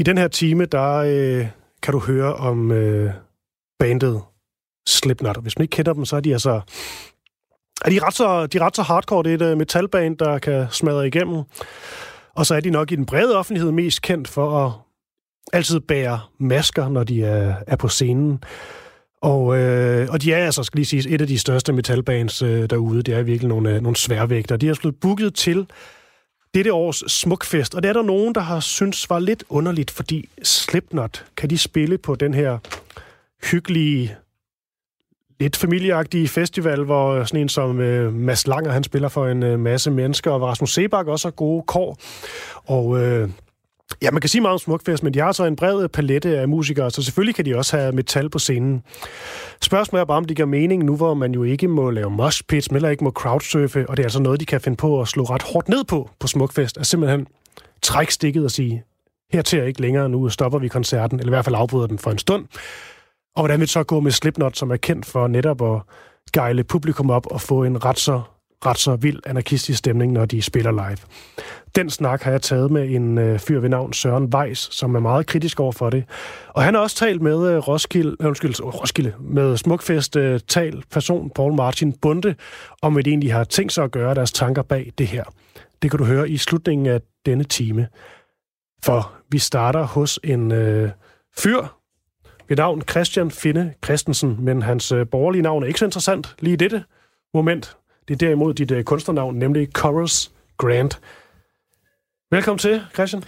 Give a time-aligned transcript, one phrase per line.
[0.00, 1.46] I den her time, der øh,
[1.82, 3.12] kan du høre om øh,
[3.78, 4.22] bandet
[4.88, 5.42] Slipknot.
[5.42, 6.60] Hvis man ikke kender dem, så er de altså...
[7.84, 9.22] Er de, ret så, de er ret så hardcore.
[9.22, 11.42] Det er et uh, metalband, der kan smadre igennem.
[12.34, 14.72] Og så er de nok i den brede offentlighed mest kendt for at
[15.52, 18.44] altid bære masker, når de er, er på scenen.
[19.22, 22.70] Og, øh, og de er altså, skal lige sige, et af de største metalbands øh,
[22.70, 23.02] derude.
[23.02, 24.56] Det er virkelig nogle, øh, nogle sværvægter.
[24.56, 25.66] De er blevet booket til
[26.54, 30.28] dette års Smukfest, og det er der nogen, der har synes var lidt underligt, fordi
[30.42, 32.58] Slipknot, kan de spille på den her
[33.50, 34.16] hyggelige,
[35.40, 39.58] lidt familieagtige festival, hvor sådan en som øh, Mads Langer, han spiller for en øh,
[39.58, 41.98] masse mennesker, og Rasmus Sebak også har gode kår.
[42.64, 43.28] Og øh,
[44.02, 46.48] Ja, man kan sige meget om Smukfest, men de har så en bred palette af
[46.48, 48.82] musikere, så selvfølgelig kan de også have metal på scenen.
[49.62, 52.42] Spørgsmålet er bare, om det giver mening nu, hvor man jo ikke må lave mosh
[52.48, 55.00] pits, men heller ikke må crowdsurfe, og det er altså noget, de kan finde på
[55.00, 57.26] at slå ret hårdt ned på på Smukfest, at simpelthen
[57.82, 58.84] trække stikket og sige,
[59.32, 62.10] her til ikke længere, nu stopper vi koncerten, eller i hvert fald afbryder den for
[62.10, 62.46] en stund.
[63.36, 65.82] Og hvordan vil det så gå med Slipknot, som er kendt for netop at
[66.32, 68.22] gejle publikum op og få en ret så
[68.66, 70.98] ret så vild anarkistisk stemning, når de spiller live.
[71.74, 75.00] Den snak har jeg taget med en øh, fyr ved navn Søren Weiss, som er
[75.00, 76.04] meget kritisk over for det.
[76.48, 80.82] Og han har også talt med øh, Roskilde, øh, undskyld, Roskilde, med Smukfest øh, tal
[80.90, 82.34] person Paul Martin Bunde,
[82.82, 85.24] om hvad de egentlig har tænkt sig at gøre deres tanker bag det her.
[85.82, 87.88] Det kan du høre i slutningen af denne time.
[88.84, 90.90] For vi starter hos en øh,
[91.38, 91.66] fyr
[92.48, 96.52] ved navn Christian Finde Christensen, men hans øh, borgerlige navn er ikke så interessant lige
[96.52, 96.84] i dette
[97.34, 97.76] moment.
[98.10, 101.00] Det er derimod dit uh, kunstnernavn, nemlig Chorus Grant.
[102.30, 103.22] Velkommen til, Christian.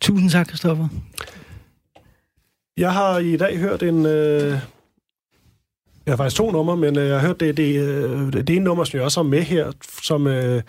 [0.00, 0.88] Tusind tak, Christoffer.
[2.76, 4.06] Jeg har i dag hørt en...
[4.06, 4.50] Øh,
[6.06, 8.64] jeg har faktisk to numre, men øh, jeg har hørt det, det, øh, det ene
[8.64, 9.72] nummer, som jeg også har med her,
[10.02, 10.26] som...
[10.26, 10.62] Øh,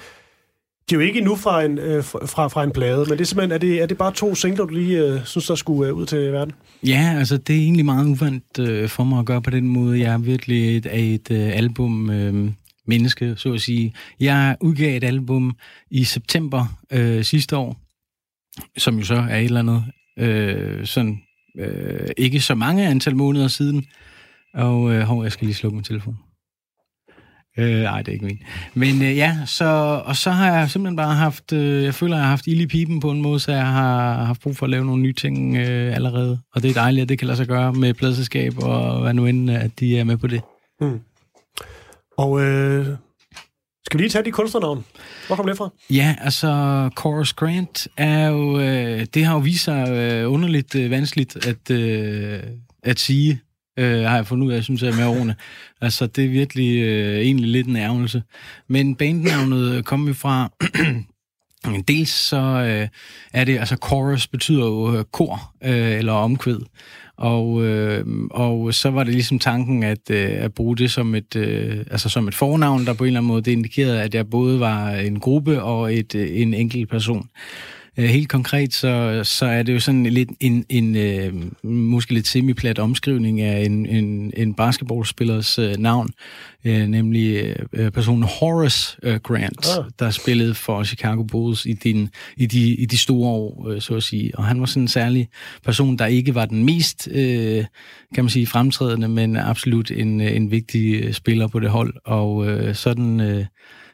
[0.89, 3.25] det er jo ikke endnu fra en, øh, fra, fra en plade, men det er
[3.25, 5.95] simpelthen, er det, er det bare to singler, du lige øh, synes, der skulle øh,
[5.95, 6.53] ud til verden?
[6.83, 9.99] Ja, altså det er egentlig meget uvandt øh, for mig at gøre på den måde.
[9.99, 12.51] Jeg er virkelig et, af et øh, album øh,
[12.91, 13.93] menneske, så at sige.
[14.19, 15.55] Jeg udgav et album
[15.91, 17.77] i september øh, sidste år,
[18.77, 19.83] som jo så er et eller andet
[20.19, 21.21] øh, sådan
[21.59, 23.85] øh, ikke så mange antal måneder siden.
[24.53, 26.17] Og øh, hov, jeg skal lige slukke min telefon.
[27.57, 28.39] Øh, nej, det er ikke min.
[28.73, 29.65] Men øh, ja, så,
[30.05, 32.67] og så har jeg simpelthen bare haft, øh, jeg føler, jeg har haft ild i
[32.67, 35.57] pipen på en måde, så jeg har haft brug for at lave nogle nye ting
[35.57, 36.39] øh, allerede.
[36.55, 39.25] Og det er dejligt, at det kan lade sig gøre med pladselskab og hvad nu
[39.25, 40.41] end, at de er med på det.
[40.81, 40.99] Mm.
[42.17, 42.87] Og øh,
[43.85, 44.85] skal vi lige tage de kunstnernavn?
[45.27, 45.69] Hvor kom det fra?
[45.89, 46.47] Ja, altså
[46.99, 51.71] Chorus Grant er jo, øh, det har jo vist sig øh, underligt øh, vanskeligt at,
[51.71, 52.43] øh,
[52.83, 53.41] at sige,
[53.79, 55.35] øh, har jeg fundet ud af, jeg synes jeg, med årene.
[55.83, 58.23] Altså, det er virkelig øh, egentlig lidt en ærgelse.
[58.67, 60.51] Men bandnavnet kom jo fra...
[61.87, 62.87] Dels så øh,
[63.33, 66.59] er det, altså chorus betyder jo øh, kor øh, eller omkvæd.
[67.21, 71.35] Og, øh, og så var det ligesom tanken at, øh, at bruge det som et,
[71.35, 74.29] øh, altså som et fornavn, der på en eller anden måde det indikerede, at jeg
[74.29, 77.29] både var en gruppe og et, øh, en enkelt person.
[78.01, 82.27] Øh, helt konkret, så, så er det jo sådan lidt en, en øh, måske lidt
[82.27, 86.09] semiplat omskrivning af en, en, en basketballspillers øh, navn,
[86.65, 89.85] øh, nemlig øh, personen Horace øh, Grant, oh.
[89.99, 93.95] der spillede for Chicago Bulls i, din, i, de, i de store år, øh, så
[93.95, 94.37] at sige.
[94.37, 95.27] Og han var sådan en særlig
[95.63, 97.65] person, der ikke var den mest, øh,
[98.15, 101.93] kan man sige, fremtrædende, men absolut en, en vigtig spiller på det hold.
[102.05, 103.45] Og øh, sådan, øh,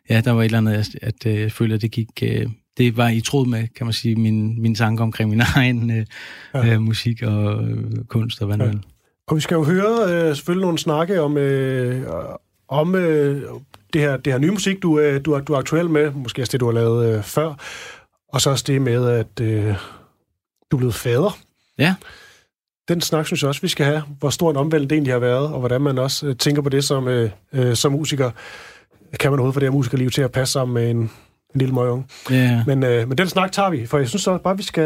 [0.09, 2.07] ja, der var et eller andet, at, at øh, jeg føler, at det gik...
[2.23, 2.47] Øh,
[2.78, 6.06] det var i tråd med, kan man sige, min, min tanke omkring min egen øh,
[6.54, 6.74] ja.
[6.74, 8.72] øh, musik og øh, kunst og hvad ja.
[9.28, 12.08] Og vi skal jo høre øh, selvfølgelig nogle snakke om, øh,
[12.68, 13.44] om øh,
[13.94, 16.42] det, her, det her nye musik, du, øh, du, er, du er aktuel med, måske
[16.42, 17.54] også det, du har lavet øh, før,
[18.34, 19.76] og så også det med, at øh,
[20.72, 21.38] du er blevet fader.
[21.78, 21.96] Ja.
[22.88, 25.20] Den snak synes jeg også, vi skal have, hvor stor en omvældning det egentlig har
[25.20, 28.32] været, og hvordan man også øh, tænker på det som, øh, øh, som musiker.
[29.20, 31.12] Kan man overhovedet få det her musikerliv til at passe sammen med en,
[31.57, 32.07] en lille møgung.
[32.31, 32.68] Yeah.
[32.68, 34.84] Men, øh, men den snak tager vi, for jeg synes så bare, vi skal...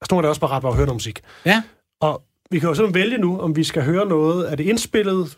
[0.00, 1.20] Altså, nu er det også bare ret bare at høre noget musik.
[1.46, 1.62] Ja.
[2.00, 4.52] Og vi kan jo sådan vælge nu, om vi skal høre noget.
[4.52, 5.36] Er det indspillet?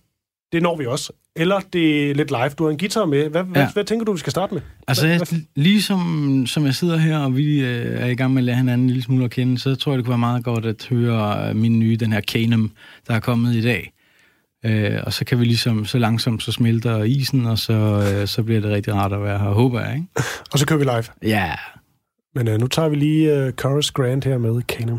[0.52, 1.12] Det når vi også.
[1.36, 2.48] Eller det er lidt live.
[2.48, 3.28] Du har en guitar med.
[3.28, 3.48] Hvad, ja.
[3.48, 4.62] hvad, hvad tænker du, vi skal starte med?
[4.88, 5.40] Altså, hvad, hvad?
[5.54, 8.84] ligesom som jeg sidder her, og vi øh, er i gang med at lære hinanden
[8.84, 11.54] en lille smule at kende, så tror jeg, det kunne være meget godt at høre
[11.54, 12.70] min nye, den her Canem,
[13.08, 13.92] der er kommet i dag.
[14.64, 18.42] Øh, og så kan vi ligesom, så langsomt, så smelter isen, og så, øh, så
[18.42, 20.06] bliver det rigtig rart at være her, håber jeg, ikke?
[20.52, 21.04] Og så kører vi live.
[21.22, 21.54] Ja.
[22.34, 24.98] Men øh, nu tager vi lige øh, Chorus Grant her med Canem.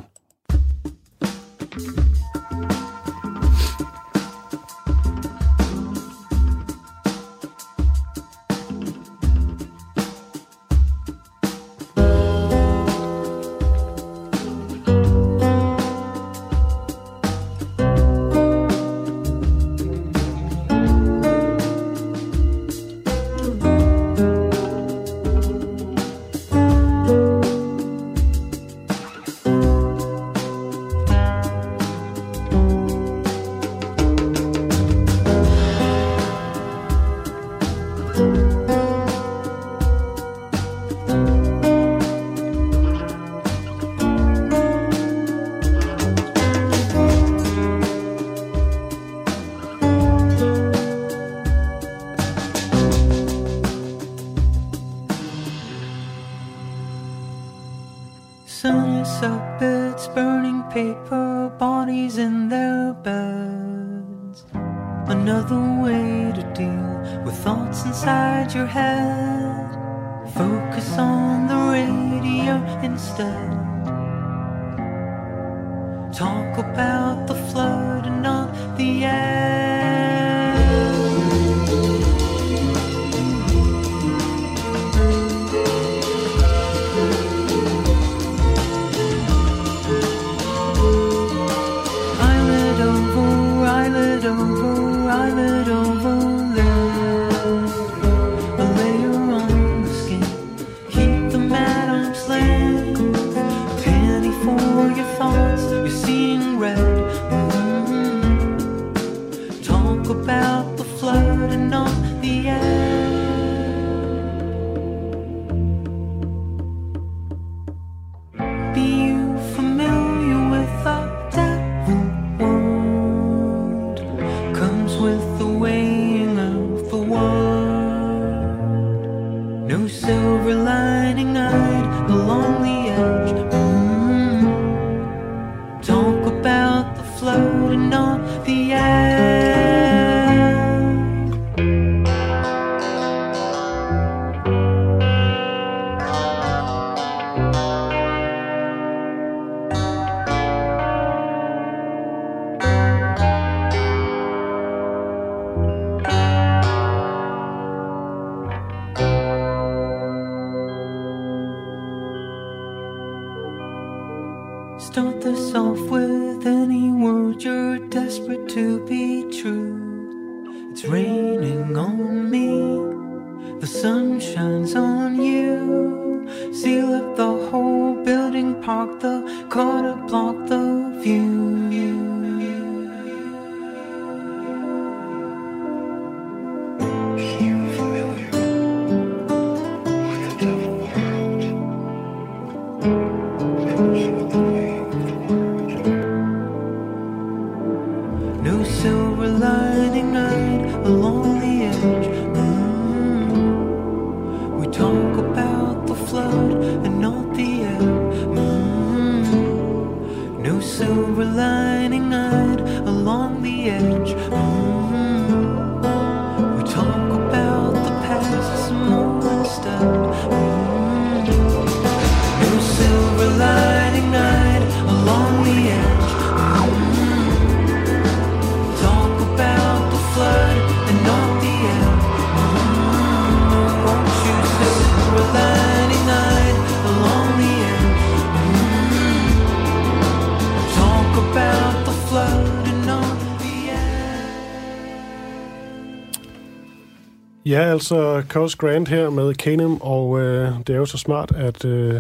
[247.54, 251.66] Ja, altså Cos Grant her med Canem, og øh, det er jo så smart, at
[251.66, 252.00] øh,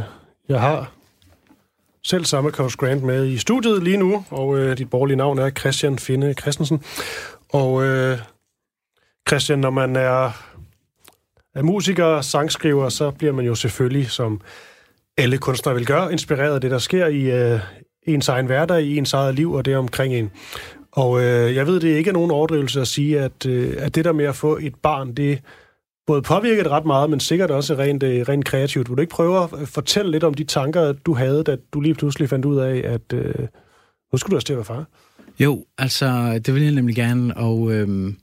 [0.49, 0.91] jeg har
[2.03, 5.49] selv samme Cos Grant med i studiet lige nu, og øh, dit borgerlige navn er
[5.49, 6.83] Christian Finde Christensen.
[7.49, 8.17] Og øh,
[9.27, 10.31] Christian, når man er,
[11.55, 14.41] er musiker, sangskriver, så bliver man jo selvfølgelig, som
[15.17, 17.59] alle kunstnere vil gøre, inspireret af det, der sker i øh,
[18.03, 20.31] ens egen hverdag, i ens eget liv og det omkring en.
[20.95, 24.05] Og øh, jeg ved, det ikke er nogen overdrivelse at sige, at, øh, at det
[24.05, 25.39] der med at få et barn, det
[26.07, 28.89] både påvirker det ret meget, men sikkert også rent, øh, rent kreativt.
[28.89, 31.81] Vil du ikke prøve at øh, fortælle lidt om de tanker, du havde, da du
[31.81, 33.33] lige pludselig fandt ud af, at øh,
[34.11, 34.85] nu skulle du også til at være far?
[35.39, 38.13] Jo, altså, det vil jeg nemlig gerne, og Øh...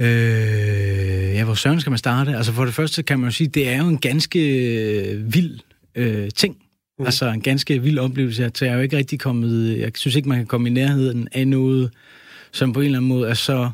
[0.00, 2.36] øh, ja, hvor søren skal man starte?
[2.36, 4.40] Altså, for det første kan man jo sige, det er jo en ganske
[4.74, 5.60] øh, vild
[5.94, 6.56] øh, ting.
[7.00, 7.06] Mm.
[7.06, 8.42] Altså, en ganske vild oplevelse.
[8.60, 11.48] Jeg er jo ikke rigtig kommet, jeg synes ikke, man kan komme i nærheden af
[11.48, 11.90] noget,
[12.52, 13.70] som på en eller anden måde er så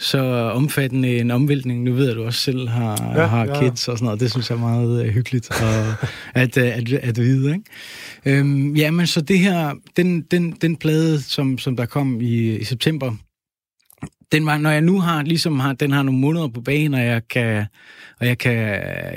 [0.00, 0.18] så
[0.54, 1.82] omfattende en omvæltning.
[1.82, 3.60] Nu ved at du også selv har, ja, har ja.
[3.60, 4.20] kids og sådan noget.
[4.20, 5.94] Det synes jeg er meget uh, hyggeligt og
[6.42, 7.52] at, uh, at, at vide.
[7.52, 8.38] Ikke?
[8.38, 12.56] Øhm, ja, men så det her, den, den, den plade, som, som der kom i,
[12.56, 13.16] i september,
[14.32, 17.04] den var, når jeg nu har, ligesom har, den har nogle måneder på banen, og
[17.04, 17.66] jeg kan,
[18.20, 18.54] og jeg kan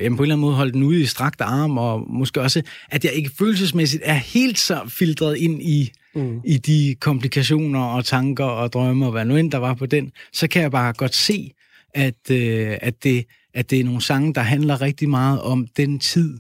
[0.02, 2.62] jamen på en eller anden måde holde den ude i strakt arm, og måske også,
[2.92, 6.42] at jeg ikke følelsesmæssigt er helt så filtreret ind i, mm.
[6.46, 10.12] i de komplikationer og tanker og drømme og hvad nu end der var på den,
[10.34, 11.52] så kan jeg bare godt se,
[11.94, 16.00] at, øh, at, det, at det er nogle sange, der handler rigtig meget om den
[16.00, 16.40] tid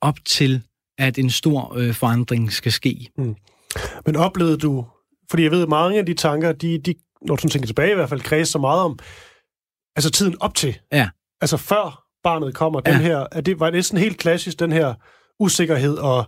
[0.00, 0.62] op til,
[0.98, 3.08] at en stor øh, forandring skal ske.
[3.18, 3.34] Mm.
[4.06, 4.84] Men oplevede du,
[5.30, 6.94] fordi jeg ved, at mange af de tanker, de, de
[7.26, 8.98] når du tænker tilbage i hvert fald, kredser så meget om,
[9.96, 10.78] altså tiden op til.
[10.92, 11.08] Ja.
[11.40, 13.00] Altså før barnet kommer, den ja.
[13.00, 14.94] her, er det, var det sådan helt klassisk, den her
[15.40, 16.24] usikkerhed og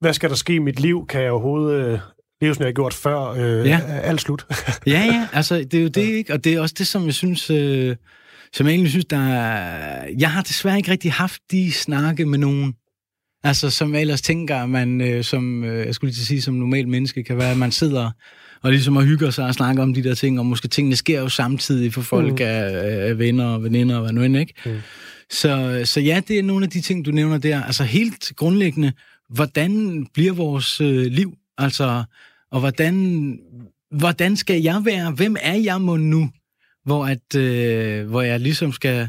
[0.00, 1.06] hvad skal der ske i mit liv?
[1.06, 1.98] Kan jeg overhovedet øh,
[2.40, 3.20] leve, som jeg har gjort før?
[3.20, 3.80] Øh, Ja.
[3.86, 4.46] er Alt slut.
[4.86, 6.32] Ja, ja, altså det er jo det, ikke?
[6.32, 7.96] Og det er også det, som jeg synes, øh,
[8.52, 10.08] som jeg egentlig synes, der er...
[10.18, 12.74] Jeg har desværre ikke rigtig haft de snakke med nogen,
[13.44, 16.26] altså som jeg ellers tænker, at man øh, som, øh, jeg skulle lige til at
[16.26, 18.10] sige, som normal menneske kan være, at man sidder
[18.62, 21.20] og ligesom og hygger sig og snakker om de der ting, og måske tingene sker
[21.20, 22.38] jo samtidig for folk mm.
[22.40, 24.54] af, af venner og veninder og hvad nu end, ikke?
[24.66, 24.78] Mm.
[25.30, 27.62] Så, så ja, det er nogle af de ting, du nævner der.
[27.62, 28.92] Altså helt grundlæggende,
[29.28, 31.34] hvordan bliver vores øh, liv?
[31.58, 32.04] Altså,
[32.50, 33.38] og hvordan,
[33.90, 35.10] hvordan skal jeg være?
[35.10, 36.30] Hvem er jeg må nu?
[36.84, 39.08] Hvor, at, øh, hvor jeg ligesom skal...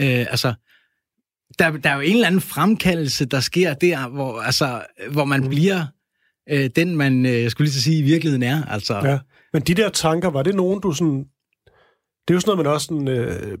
[0.00, 0.54] Øh, altså,
[1.58, 5.48] der, der er jo en eller anden fremkaldelse, der sker der, hvor, altså, hvor man
[5.48, 5.86] bliver
[6.50, 8.64] øh, den, man, øh, jeg skulle lige at sige, i virkeligheden er.
[8.64, 9.18] Altså, Ja.
[9.52, 11.18] Men de der tanker, var det nogen, du sådan...
[12.28, 13.58] Det er jo sådan noget, man også sådan, øh,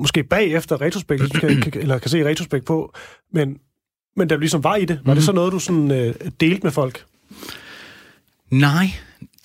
[0.00, 2.94] måske bagefter retrospekt, kan, kan, eller kan se retrospekt på,
[3.32, 3.58] men,
[4.16, 5.00] men der ligesom var i det.
[5.04, 5.14] Var Mhm.
[5.14, 7.04] det så noget, du sådan øh, delte med folk?
[8.50, 8.86] Nej,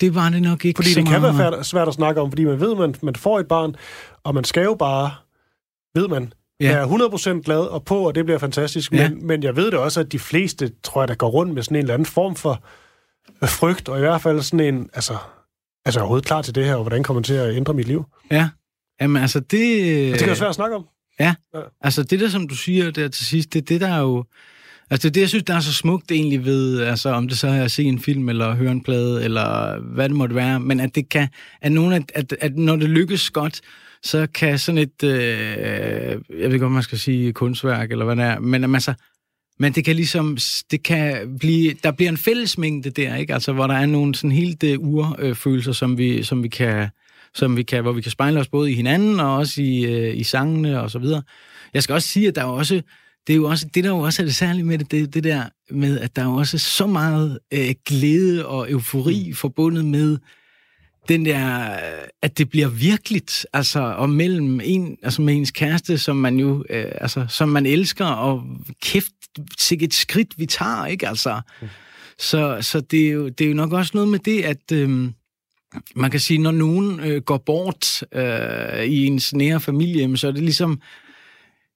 [0.00, 1.38] det var det nok ikke Fordi så det kan meget.
[1.38, 3.74] være færd- svært at snakke om, fordi man ved, man, man får et barn,
[4.24, 5.10] og man skal jo bare,
[5.94, 6.66] ved man, Ja.
[6.70, 6.76] ja.
[6.76, 6.86] er
[7.38, 8.92] 100% glad og på, og det bliver fantastisk.
[8.92, 9.08] Ja.
[9.08, 11.62] Men, men jeg ved det også, at de fleste, tror jeg, der går rundt med
[11.62, 12.62] sådan en eller anden form for
[13.44, 15.12] frygt, og i hvert fald sådan en, altså,
[15.84, 17.74] altså er jeg overhovedet klar til det her, og hvordan kommer det til at ændre
[17.74, 18.04] mit liv?
[18.30, 18.48] Ja,
[19.00, 19.62] Jamen, altså det...
[20.06, 20.84] Og det kan være svært at snakke om.
[21.80, 24.24] Altså det der, som du siger der til sidst, det er det, der er jo...
[24.90, 27.38] Altså det er det, jeg synes, der er så smukt egentlig ved, altså om det
[27.38, 30.60] så er at se en film, eller høre en plade, eller hvad det måtte være,
[30.60, 31.28] men at det kan,
[31.62, 33.60] at, nogen, at, at, at når det lykkes godt,
[34.02, 38.16] så kan sådan et, øh, jeg ved ikke, om man skal sige kunstværk, eller hvad
[38.16, 38.94] det er, men at man så,
[39.60, 40.38] men det kan ligesom,
[40.70, 43.34] det kan blive, der bliver en fællesmængde der, ikke?
[43.34, 46.88] Altså, hvor der er nogle sådan helt uh, urfølelser, som vi, som vi kan,
[47.34, 50.16] som vi kan, hvor vi kan spejle os både i hinanden og også i, øh,
[50.16, 51.22] i sangene og så videre.
[51.74, 52.82] Jeg skal også sige, at der er også,
[53.26, 55.24] det er jo også, det der jo også er det særlige med det, det, det
[55.24, 59.34] der med, at der er jo også så meget øh, glæde og eufori mm.
[59.34, 60.18] forbundet med
[61.10, 61.76] den der,
[62.22, 66.64] at det bliver virkeligt, altså, og mellem en, altså med ens kæreste, som man jo,
[66.70, 68.42] øh, altså, som man elsker, og
[68.82, 69.12] kæft,
[69.58, 71.40] sikkert et skridt, vi tager, ikke, altså.
[71.62, 71.68] Mm.
[72.18, 75.10] Så, så det, er jo, det er jo nok også noget med det, at, øh,
[75.96, 80.32] man kan sige, når nogen øh, går bort øh, i ens nære familie, så er
[80.32, 80.80] det ligesom,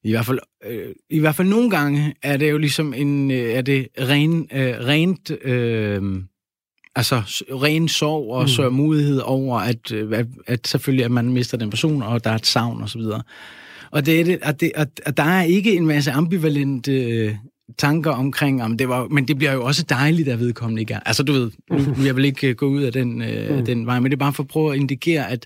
[0.03, 3.53] i hvert fald, øh, i hvert fald nogle gange, er det jo ligesom en, øh,
[3.53, 6.01] er det ren, øh, rent, øh,
[6.95, 7.15] altså
[7.51, 8.43] ren sorg og Mm.
[8.43, 8.47] mm.
[8.47, 12.35] sørgmodighed over, at, øh, at, at selvfølgelig, at man mister den person, og der er
[12.35, 13.21] et savn og så videre.
[13.91, 17.35] Og, det er det, at, det, at, at der er ikke en masse ambivalente øh,
[17.77, 20.99] tanker omkring, om det var, men det bliver jo også dejligt, at vedkommende ikke er.
[21.05, 23.65] Altså du ved, nu, nu jeg vil ikke øh, gå ud af den, øh, Mm.
[23.65, 25.45] den vej, men det er bare for at prøve at indikere, at,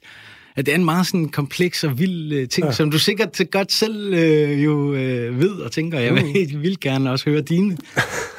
[0.55, 2.71] at det er en meget sådan kompleks og vild øh, ting, Ja.
[2.71, 6.31] som du sikkert godt selv øh, jo øh, ved og tænker, jeg vil Mm.
[6.33, 7.77] helt vildt gerne også høre dine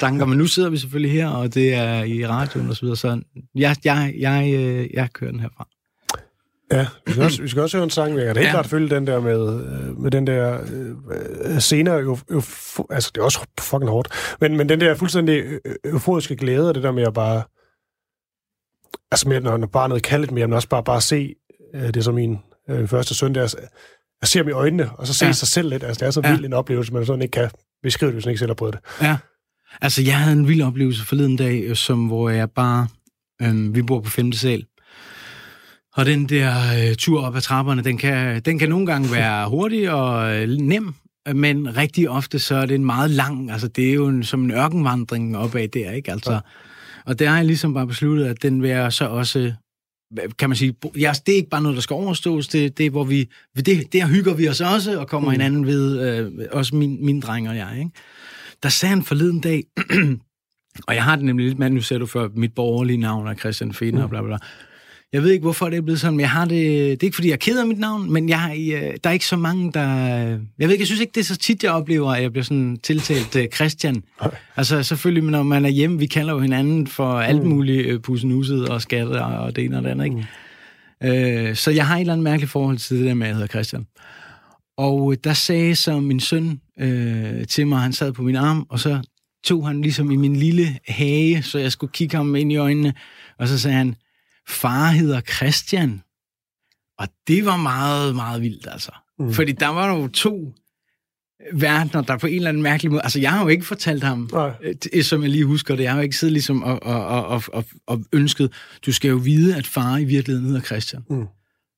[0.01, 2.97] tanker, men nu sidder vi selvfølgelig her, og det er i radioen og så videre,
[2.97, 3.21] så
[3.55, 5.69] jeg, jeg, jeg, øh, jeg kører den herfra.
[6.73, 8.51] Ja, vi skal også, vi skal også høre en sang, jeg kan helt ja.
[8.51, 10.59] Klart følge den der med, øh, med den der
[11.45, 12.43] øh, senere, jo, jo,
[12.91, 14.09] altså det er også fucking hårdt,
[14.41, 17.43] men, men den der fuldstændig øh, euforiske glæde, og det der med at bare,
[19.11, 21.35] altså med, når, når barnet er kaldet mere, men også bare, bare se,
[21.75, 22.39] øh, det er som min
[22.71, 23.41] øh, første søn, der,
[24.21, 25.27] jeg ser ham i øjnene, og så se.
[25.27, 25.33] Ja.
[25.33, 26.31] sig selv lidt, altså det er så Ja.
[26.33, 27.51] vild en oplevelse, man sådan ikke kan
[27.83, 29.05] beskrive det, hvis man ikke selv har prøvet det.
[29.07, 29.17] Ja.
[29.81, 32.89] Altså, jeg havde en vild oplevelse forleden dag, øh, som, hvor jeg bare...
[33.43, 34.33] Øh, vi bor på 5.
[34.33, 34.65] sal.
[35.95, 36.55] Og den der
[36.89, 40.49] øh, tur op ad trapperne, den kan, den kan nogle gange være hurtig og øh,
[40.49, 40.95] nem,
[41.35, 44.45] men rigtig ofte så er det en meget lang, altså det er jo en, som
[44.45, 46.13] en ørkenvandring opad der, ikke?
[46.13, 46.39] Altså, Ja.
[47.07, 49.53] Og der har jeg ligesom bare besluttet, at den vil jeg så også,
[50.39, 52.91] kan man sige, ja, det er ikke bare noget, der skal overstås, det, det er,
[52.91, 55.35] hvor vi, det, der hygger vi os også, og kommer Mm.
[55.35, 55.41] mm.
[55.41, 57.91] hinanden ved, øh, også min, min dreng og jeg, ikke?
[58.63, 59.65] Der sagde han forleden dag,
[60.89, 63.35] og jeg har det nemlig lidt med, nu ser du før, mit borgerlige navn er
[63.35, 64.09] Christian Fene Mm.
[64.09, 64.39] bla bla bla.
[65.13, 66.51] Jeg ved ikke, hvorfor det er blevet sådan, men jeg har det...
[66.61, 69.11] Det er ikke, fordi jeg er ked af mit navn, men jeg, øh, der er
[69.11, 69.87] ikke så mange, der...
[70.59, 72.45] Jeg ved ikke, jeg synes ikke, det er så tit, jeg oplever, at jeg bliver
[72.45, 74.03] sådan tiltalt uh, Christian.
[74.21, 74.31] Nej.
[74.57, 77.49] Altså selvfølgelig, når man er hjemme, vi kalder jo hinanden for alt Mm.
[77.49, 81.49] muligt uh, pussenuset og skatte og det ene og det andet, ikke?
[81.49, 83.35] Øh, så jeg har et eller andet mærkeligt forhold til det der med, at jeg
[83.37, 83.87] hedder Christian.
[84.81, 88.67] Og øh, der sagde så min søn øh, til mig, han sad på min arm,
[88.69, 89.03] og så
[89.45, 92.95] tog han ligesom i min lille hage, så jeg skulle kigge ham ind i øjnene,
[93.39, 93.95] og så sagde han,
[94.49, 96.03] far hedder Christian.
[96.99, 98.91] Og det var meget, meget vildt, altså.
[99.19, 99.33] Mm.
[99.33, 100.55] Fordi der var jo to
[101.53, 103.03] verdener, der på en eller anden mærkelig måde...
[103.03, 104.53] Altså, jeg har jo ikke fortalt ham, Nej.
[104.93, 105.83] øh, som jeg lige husker det.
[105.83, 108.53] Jeg har jo ikke siddet ligesom og, og, og, og, og ønsket,
[108.87, 111.03] du skal jo vide, at far i virkeligheden hedder Christian.
[111.11, 111.27] Mm.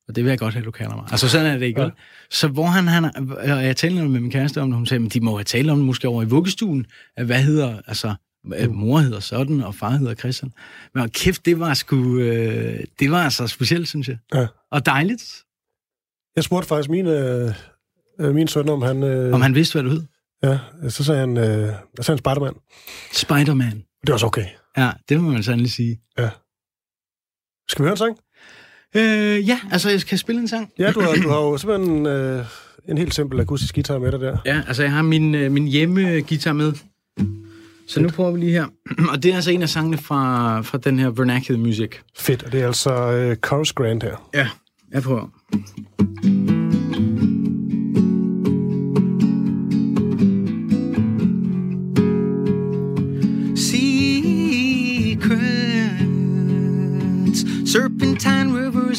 [0.09, 1.04] Og det vil jeg godt have, du kalder mig.
[1.11, 1.80] Altså, sådan er det ikke.
[1.80, 1.87] Ja.
[1.87, 1.92] Ja.
[2.30, 5.09] Så hvor han, han og jeg talte med min kæreste om det, hun sagde, men
[5.09, 8.75] de må have talt om det måske over i vuggestuen, at hvad hedder, altså, Mm.
[8.75, 10.52] Mor hedder sådan, og far hedder Christian.
[10.94, 12.18] Men kæft, det var sgu...
[12.18, 14.18] Øh, det var altså specielt, synes jeg.
[14.35, 14.47] Ja.
[14.71, 15.42] Og dejligt,
[16.37, 17.54] Jeg spurgte faktisk min, øh,
[18.21, 19.02] øh, min søn, om han...
[19.02, 20.02] Øh, om han vidste, hvad du hed.
[20.42, 21.44] Ja, så sagde han, øh,
[21.97, 22.54] så sagde han Spiderman.
[23.12, 23.73] Spider-Man.
[24.00, 24.47] Det var også okay.
[24.76, 26.00] Ja, det må man sandelig sige.
[27.68, 28.18] Skal vi høre en sang?
[28.96, 30.70] Øh, ja, altså, jeg skal spille en sang.
[30.78, 32.44] Ja, du har, du har jo simpelthen øh,
[32.88, 34.37] en helt simpel akustisk guitar med dig der.
[34.46, 36.72] Ja, altså, jeg har min, øh, min hjemmegitar med.
[37.88, 38.66] Så nu prøver vi lige her.
[39.12, 41.90] Og det er altså en af sangene fra, fra den her Vernacular Music.
[42.18, 44.30] Fedt, og det er altså øh, Chorus Grant her.
[44.34, 44.49] Ja,
[44.92, 45.28] jeg prøver.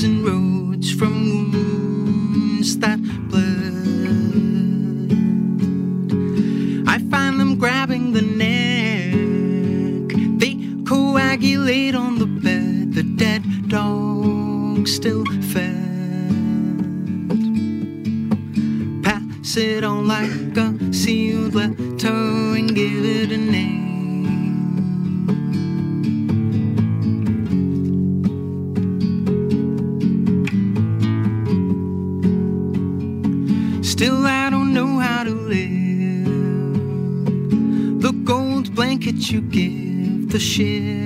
[0.04, 3.54] And roads from wounds that bled.
[6.88, 9.14] I find them grabbing the neck,
[10.40, 10.56] they
[10.86, 15.80] coagulate on the bed, the dead dog still fed.
[19.04, 23.03] Pass it on like a sealed letter and give
[39.32, 41.03] you give the ship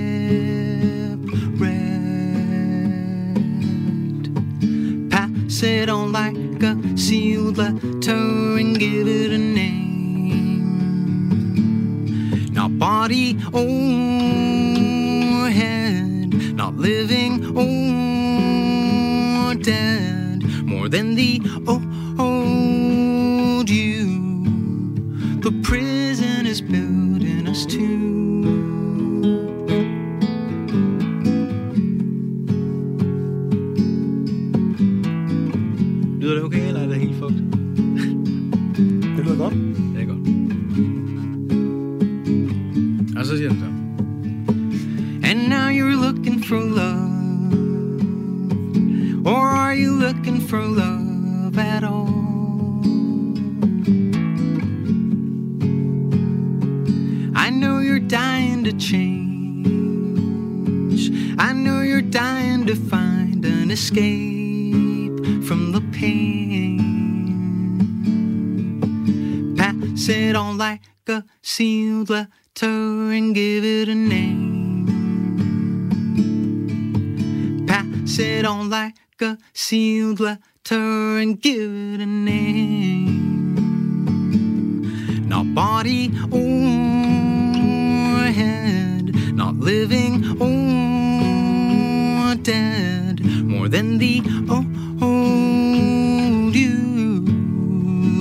[85.78, 94.64] Not body or head, not living or dead, more than the oh,
[95.00, 97.24] old you.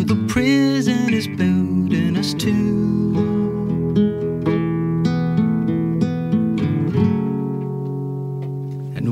[0.05, 2.75] The prison is building us too.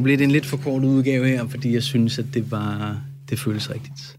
[0.03, 3.01] Bliver det en lidt for kort udgave her, fordi jeg synes, at det var...
[3.29, 4.17] Det føles rigtigt.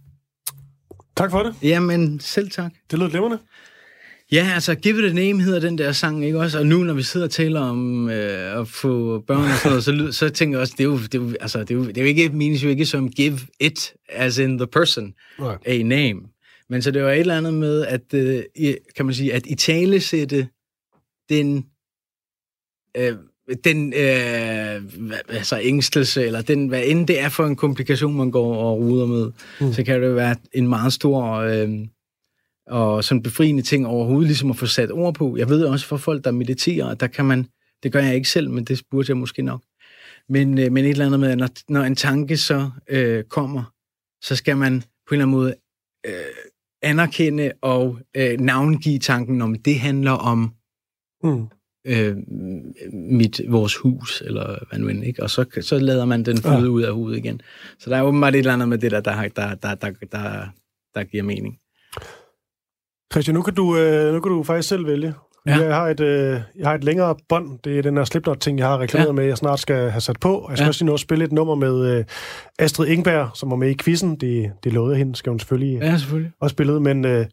[1.16, 1.54] Tak for det.
[1.62, 2.72] Jamen, selv tak.
[2.90, 3.38] Det lød glimrende.
[4.32, 6.58] Ja, altså, Give It A Name hedder den der sang, ikke også?
[6.58, 9.84] Og nu, når vi sidder og taler om øh, at få børn og sådan noget,
[9.84, 11.74] så, lyd- så tænker jeg også, det er jo, det er jo, altså, det er
[11.74, 15.14] jo, det er jo ikke, menes jo ikke som give it, as in the person,
[15.38, 15.58] Nej.
[15.66, 16.20] a name.
[16.70, 18.42] Men så det var et eller andet med, at, øh,
[18.96, 20.48] kan man sige, at i tale sætte
[21.28, 21.66] den,
[22.96, 23.14] øh,
[23.64, 24.82] den øh,
[25.28, 29.06] altså ængstelse, eller den, hvad end det er for en komplikation, man går og ruder
[29.06, 29.72] med, mm.
[29.72, 31.68] så kan det være en meget stor øh,
[32.66, 35.37] og sådan befriende ting overhovedet, ligesom at få sat ord på.
[35.37, 37.46] Jeg ved også for folk, der mediterer, der kan man,
[37.83, 39.62] det gør jeg ikke selv, men det burde jeg måske nok.
[40.29, 43.72] Men, øh, men et eller andet med, at når, når en tanke så øh, kommer,
[44.22, 45.55] så skal man på en eller anden måde
[46.07, 46.12] øh,
[46.83, 50.52] anerkende og øh, navngive tanken om, det handler om
[51.22, 51.46] Mm.
[51.87, 52.16] øh,
[52.92, 55.22] mit, vores hus, eller hvad nu end, ikke?
[55.22, 56.66] Og så, så lader man den flyde Ja.
[56.66, 57.40] ud af hovedet igen.
[57.79, 60.46] Så der er åbenbart et eller andet med det der, der, der, der, der, der,
[60.94, 61.59] der giver mening.
[63.12, 65.14] Christian, nu kan du, øh, nu kan du faktisk selv vælge.
[65.46, 65.56] Ja.
[65.58, 67.58] Jeg, har et, øh, jeg har et længere bånd.
[67.64, 69.12] Det er den her Slipknot-ting, jeg har reklameret Ja.
[69.12, 70.46] med, jeg snart skal have sat på.
[70.50, 70.68] Jeg skal Ja.
[70.68, 72.04] også lige nå at spille et nummer med øh,
[72.58, 74.16] Astrid Ingberg, som var med i quizzen.
[74.16, 75.86] Det, det lovede hende, skal hun selvfølgelig ja.
[75.90, 76.32] Ja, selvfølgelig.
[76.40, 76.80] også spille.
[76.80, 77.26] Men øh, jeg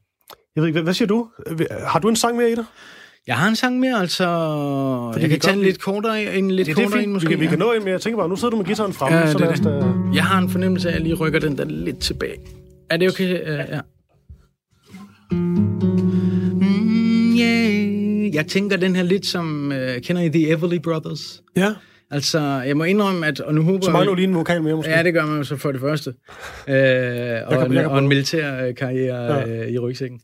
[0.55, 1.27] ved ikke, hvad, hvad siger du?
[1.47, 2.65] Øh, Har du en sang med i dig?
[3.27, 4.25] Jeg har en sang mere, altså...
[5.13, 7.27] Fordi jeg kan tage en lidt kortere, en lidt Ja, det er kortere en måske.
[7.29, 8.93] vi, kan, vi kan nå en, men jeg tænker bare, nu sidder du med gitaren
[8.93, 9.69] fremme, Ja, så det os da...
[10.13, 12.35] Jeg har en fornemmelse af, at jeg lige rykker den der lidt tilbage.
[12.89, 13.41] Er det okay?
[13.41, 13.79] Uh, ja.
[17.43, 21.43] Yeah, jeg tænker den her lidt som, øh, kender I The Everly Brothers?
[21.55, 21.73] Ja,
[22.11, 24.75] Altså, jeg må indrømme, at, og nu håber så mangler du lige en vokal mere
[24.75, 24.91] måske.
[24.91, 26.09] Ja, det gør man så for det første.
[26.67, 26.75] Øh,
[27.59, 29.39] og, en, og en militær øh, karriere Ja.
[29.49, 29.63] ja.
[29.65, 30.19] øh, i rygsækken.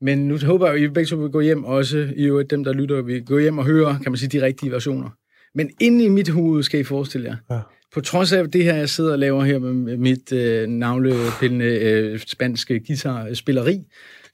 [0.00, 2.64] Men nu håber jeg, at I begge to vil gå hjem, også i øvrigt dem,
[2.64, 5.10] der lytter, vil gå hjem og høre, kan man sige, de rigtige versioner.
[5.54, 7.60] Men inde i mit hoved skal I forestille jer, Ja.
[7.94, 12.18] på trods af det her, jeg sidder og laver her med mit øh, navlepillende øh,
[12.26, 13.78] spanske guitarspilleri,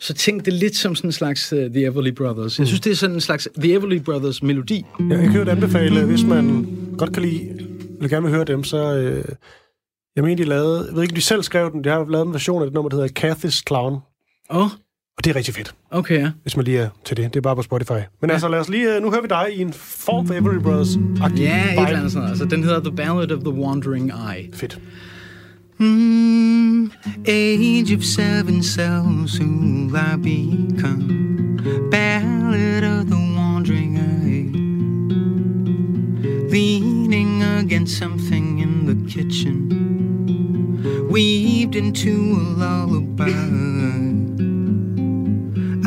[0.00, 2.58] så tænk det lidt som sådan en slags uh, The Everly Brothers.
[2.58, 4.84] Jeg synes, det er sådan en slags The Everly Brothers melodi.
[5.00, 6.66] Ja, jeg kan jo anbefale, hvis man
[6.98, 7.48] godt kan lide,
[7.96, 8.94] eller gerne vil høre dem, så...
[8.96, 9.24] Øh,
[10.16, 10.84] jeg mener, de lavede...
[10.86, 11.84] Jeg ved ikke, om de selv skrev den.
[11.84, 13.92] De har lavet en version af det nummer, der hedder Cathy's Clown.
[14.50, 14.62] Åh, oh,
[15.18, 16.30] Og det er rigtig fedt, okay, ja.
[16.42, 17.24] hvis man lige er til det.
[17.24, 17.90] Det er bare på Spotify.
[18.20, 18.32] Men ja.
[18.32, 18.96] altså, lad os lige...
[18.96, 21.82] øh, Nu hører vi dig i en form for Everly Brothers-agtig Ja, et vibe.
[21.86, 22.28] eller andet sådan noget.
[22.30, 24.50] Altså, den hedder The Ballad of the Wandering Eye.
[24.52, 24.78] Fedt.
[25.78, 26.90] Mm,
[27.24, 31.56] age of seven cells, who'll I become?
[31.88, 34.50] Ballad of the wandering eye.
[36.50, 39.68] Leaning against something in the kitchen,
[41.08, 43.30] weaved into a lullaby.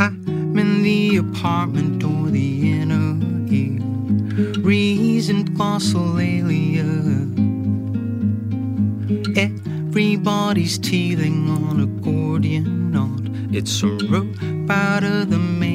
[0.01, 3.19] I'm in the apartment or the inner
[3.51, 3.81] ear,
[4.61, 7.10] reasoned glossolalia.
[10.23, 13.21] Everybody's teething on a Gordian knot.
[13.51, 14.35] It's a rope
[14.69, 15.70] out of the mania.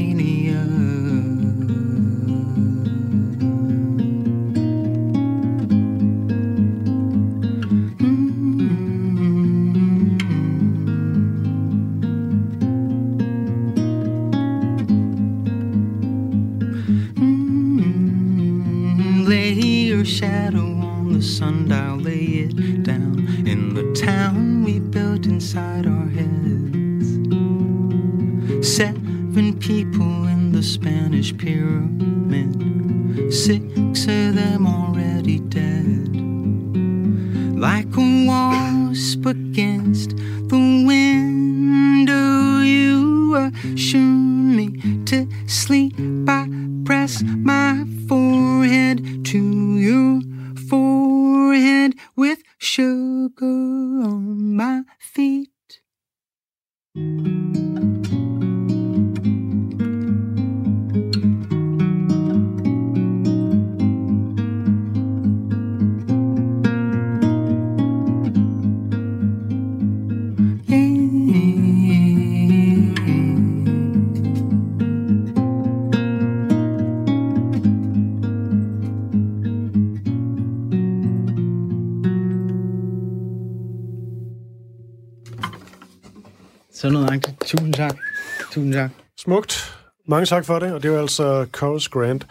[90.08, 92.26] Mange tak for det, og det var altså Chorus Grant.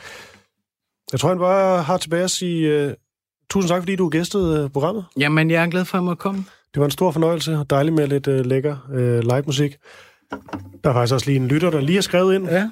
[1.12, 2.94] Jeg tror, han bare har tilbage at sige uh,
[3.50, 5.06] tusind tak, fordi du gæstede uh, programmet.
[5.20, 6.46] Jamen, jeg er glad for, at jeg måtte komme.
[6.74, 9.78] Det var en stor fornøjelse, og dejligt med lidt uh, lækker uh, live musik.
[10.84, 12.48] Der er faktisk også lige en lytter, der lige har skrevet ind.
[12.50, 12.70] Ja.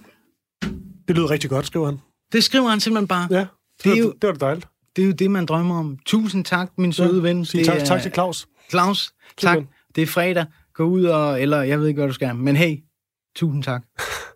[1.07, 1.99] Det lyder rigtig godt, skriver han.
[2.31, 3.27] Det skriver han simpelthen bare.
[3.31, 3.47] Ja, det,
[3.83, 4.67] Det er var, jo- det var da dejligt.
[4.95, 5.97] Det er jo det, man drømmer om.
[6.05, 7.45] Tusind tak, min søde ven.
[7.45, 8.47] Sig Det tak, er- tak til Claus.
[8.69, 9.39] Claus, tak.
[9.53, 9.67] Simpelthen.
[9.95, 10.45] Det er fredag.
[10.73, 11.41] Gå ud og...
[11.41, 12.35] Eller jeg ved ikke, hvad du skal.
[12.35, 12.77] Men hey,
[13.35, 13.83] tusind tak.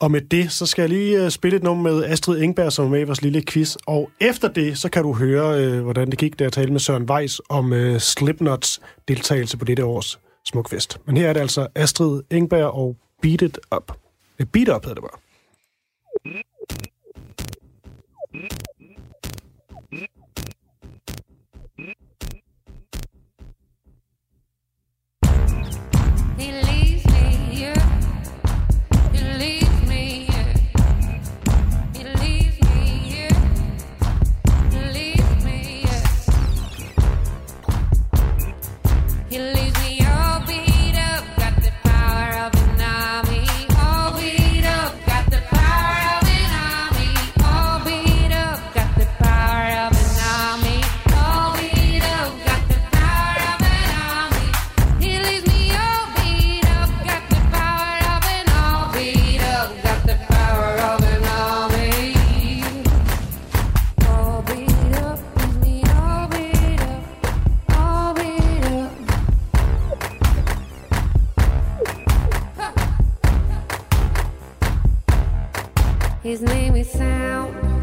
[0.00, 2.84] Og med det, så skal jeg lige øh, spille et nummer med Astrid Engberg, som
[2.84, 3.76] er med i vores lille quiz.
[3.86, 6.80] Og efter det, så kan du høre, øh, hvordan det gik, da jeg talte med
[6.80, 11.00] Søren Weiss om uh, Slipknots deltagelse på dette års Smukfest.
[11.04, 13.92] Men her er det altså Astrid Engberg og Beat It Up.
[14.52, 15.18] Beat Up hedder det bare.
[26.38, 27.97] He leaves me here.
[39.30, 39.87] He leaves me
[76.22, 77.77] His name is Sound.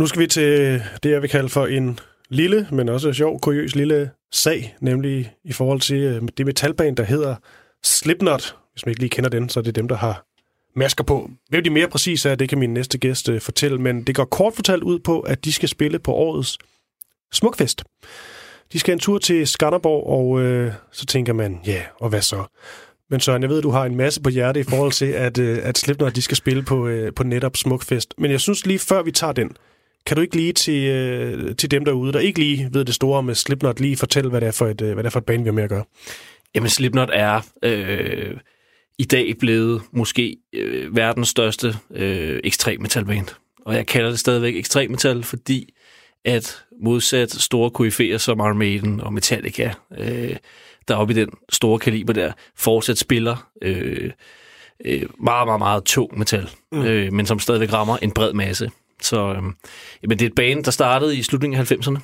[0.00, 3.74] Nu skal vi til det, jeg vil kalde for en lille, men også sjov, kuriøs
[3.74, 7.36] lille sag, nemlig i forhold til øh, det metalband, der hedder
[7.84, 8.56] Slipknot.
[8.72, 10.24] Hvis man ikke lige kender den, så er det dem, der har
[10.76, 11.30] masker på.
[11.48, 14.24] Hvem de mere præcis er, det kan min næste gæst øh, fortælle, men det går
[14.24, 16.58] kort fortalt ud på, at de skal spille på årets
[17.32, 17.84] Smukfest.
[18.72, 22.44] De skal en tur til Skanderborg, og øh, så tænker man, ja, og hvad så?
[23.10, 25.38] Men Søren, jeg ved, at du har en masse på hjerte i forhold til, at,
[25.38, 28.14] øh, at Slipknot de skal spille på, øh, på netop Smukfest.
[28.18, 29.56] Men jeg synes lige før vi tager den,
[30.06, 33.22] kan du ikke lige til, øh, til dem derude, der ikke lige ved det store
[33.22, 35.26] med Slipknot, lige fortælle, hvad det er for et, øh, hvad det er for et
[35.26, 35.84] band, vi har med at gøre?
[36.54, 38.36] Jamen, Slipknot er øh,
[38.98, 43.26] i dag blevet måske øh, verdens største øh, ekstrem metalband.
[43.64, 45.74] Og jeg kalder det stadigvæk ekstrem metal, fordi
[46.24, 50.36] at modsat store koryfæer som Iron Maiden og Metallica, øh,
[50.88, 54.10] der er oppe i den store kaliber der, fortsat spiller øh,
[54.84, 56.82] øh, meget, meget, meget tung metal, mm.
[56.82, 58.70] øh, men som stadigvæk rammer en bred masse.
[59.02, 59.42] Så øh,
[60.02, 62.00] jamen, det er et band, der startede i slutningen af 90'erne,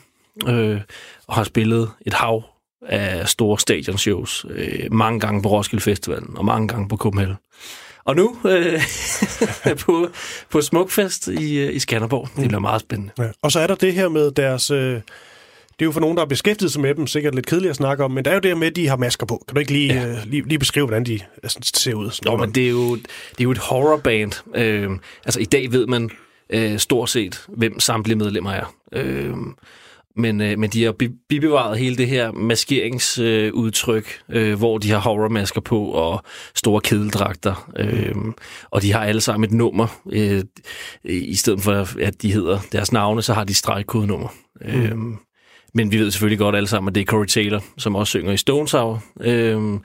[0.50, 0.80] øh,
[1.26, 2.44] og har spillet et hav
[2.88, 4.46] af store stadionshows.
[4.50, 7.37] Øh, mange gange på Roskilde Festivalen, og mange gange på Copenhagen.
[8.04, 8.82] Og nu øh,
[9.87, 10.09] på,
[10.50, 12.28] på Smukfest i, øh, i Skanderborg.
[12.37, 13.12] Det bliver meget spændende.
[13.18, 13.28] Ja.
[13.42, 14.70] Og så er der det her med deres...
[14.70, 15.00] Øh,
[15.78, 17.76] det er jo for nogen, der har beskæftiget sig med dem, sikkert lidt kedeligt at
[17.76, 19.44] snakke om, men der er jo det her med, at de har masker på.
[19.48, 20.06] Kan du ikke lige, ja.
[20.06, 22.20] øh, lige, lige beskrive, hvordan de altså, ser ud?
[22.24, 24.32] Nå, men det er jo, det er jo et horrorband.
[24.54, 24.90] Øh,
[25.24, 26.11] altså i dag ved man
[26.50, 28.74] øh, stort set, hvem samtlige medlemmer er.
[28.92, 29.37] Øh,
[30.16, 34.90] men, øh, men de har bi- bibevaret hele det her maskeringsudtryk, øh, øh, hvor de
[34.90, 36.22] har horrormasker på og
[36.54, 37.70] store kedeldragter.
[37.78, 38.14] Øh,
[38.70, 40.00] og de har alle sammen et nummer.
[40.12, 40.44] Øh,
[41.04, 44.28] I stedet for, at de hedder deres navne, så har de stregkodenummer.
[44.61, 44.82] Mm.
[44.82, 44.96] Øh,
[45.74, 48.32] men vi ved selvfølgelig godt alle sammen, at det er Corey Taylor, som også synger
[48.32, 49.80] i Stone Sour, øh,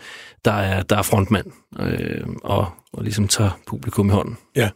[0.45, 1.45] der, er, der er frontmand
[1.79, 4.37] øh, og, og ligesom tager publikum i hånden.
[4.55, 4.69] Ja.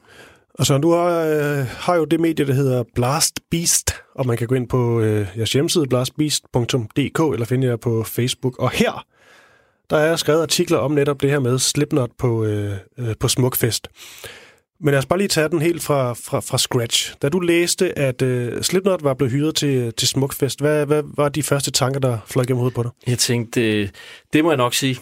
[0.59, 4.37] Og så du har, øh, har jo det medie, der hedder Blast Beast, og man
[4.37, 8.57] kan gå ind på øh, jeres hjemmeside, blastbeast.dk, eller finde jer på Facebook.
[8.59, 9.05] Og her,
[9.89, 13.87] der er skrevet artikler om netop det her med Slipknot på, øh, øh, på Smukfest.
[14.79, 17.13] Men lad os bare lige tage den helt fra, fra, fra scratch.
[17.21, 21.29] Da du læste, at øh, Slipknot var blevet hyret til, til Smukfest, hvad, hvad var
[21.29, 22.91] de første tanker, der fløj gennem hovedet på dig?
[23.07, 23.91] Jeg tænkte, det,
[24.33, 24.99] det må jeg nok sige.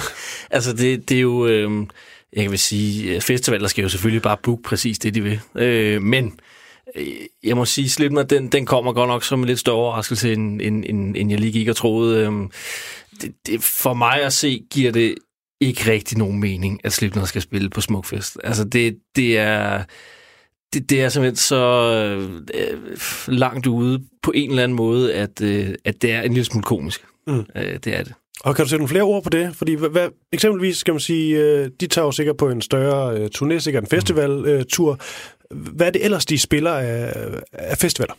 [0.50, 1.46] altså, det, det er jo...
[1.46, 1.86] Øh,
[2.36, 5.40] jeg vil sige, at festivaler skal jo selvfølgelig bare booke præcis det, de vil.
[5.54, 6.40] Øh, men
[6.96, 7.06] øh,
[7.44, 10.62] jeg må sige, Slipknot, den, den kommer godt nok som en lidt større overraskelse, end,
[10.62, 12.26] end, end, end jeg lige gik og troede.
[12.26, 12.32] Øh,
[13.22, 15.14] det, det, for mig at se, giver det
[15.60, 18.38] ikke rigtig nogen mening, at Slipknot skal spille på Smukfest.
[18.44, 19.84] Altså, det, det er...
[20.72, 21.56] Det, det er simpelthen så
[22.54, 22.88] øh,
[23.28, 26.62] langt ude på en eller anden måde, at, øh, at det er en lille smule
[26.62, 27.04] komisk.
[27.26, 27.44] Mm.
[27.56, 28.12] Øh, det er det.
[28.40, 29.56] Og kan du sætte nogle flere ord på det?
[29.56, 33.30] Fordi hvad, eksempelvis skal man sige, øh, de tager jo sikkert på en større øh,
[33.36, 34.92] turné, sikkert en festivaltur.
[35.52, 37.14] Øh, hvad er det ellers, de spiller af,
[37.52, 38.14] af festivaler?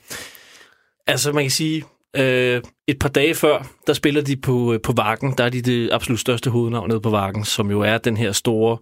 [1.08, 1.84] Altså, man kan sige,
[2.16, 5.34] øh, et par dage før, der spiller de på, øh, på Vakken.
[5.38, 8.32] Der er de det absolut største hovednavn nede på Vakken, som jo er den her
[8.32, 8.78] store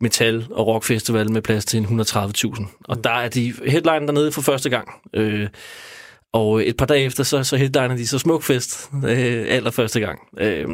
[0.00, 2.66] metal- og rockfestival med plads til en 130.000.
[2.84, 4.88] Og der er de headline dernede for første gang.
[5.14, 5.48] Øh,
[6.32, 10.18] og et par dage efter, så, så headliner de så Smukfest øh, allerførste gang.
[10.38, 10.68] Øh,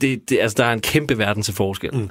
[0.00, 1.94] det, det, altså, der er en kæmpe verden til forskel.
[1.94, 2.10] Mm.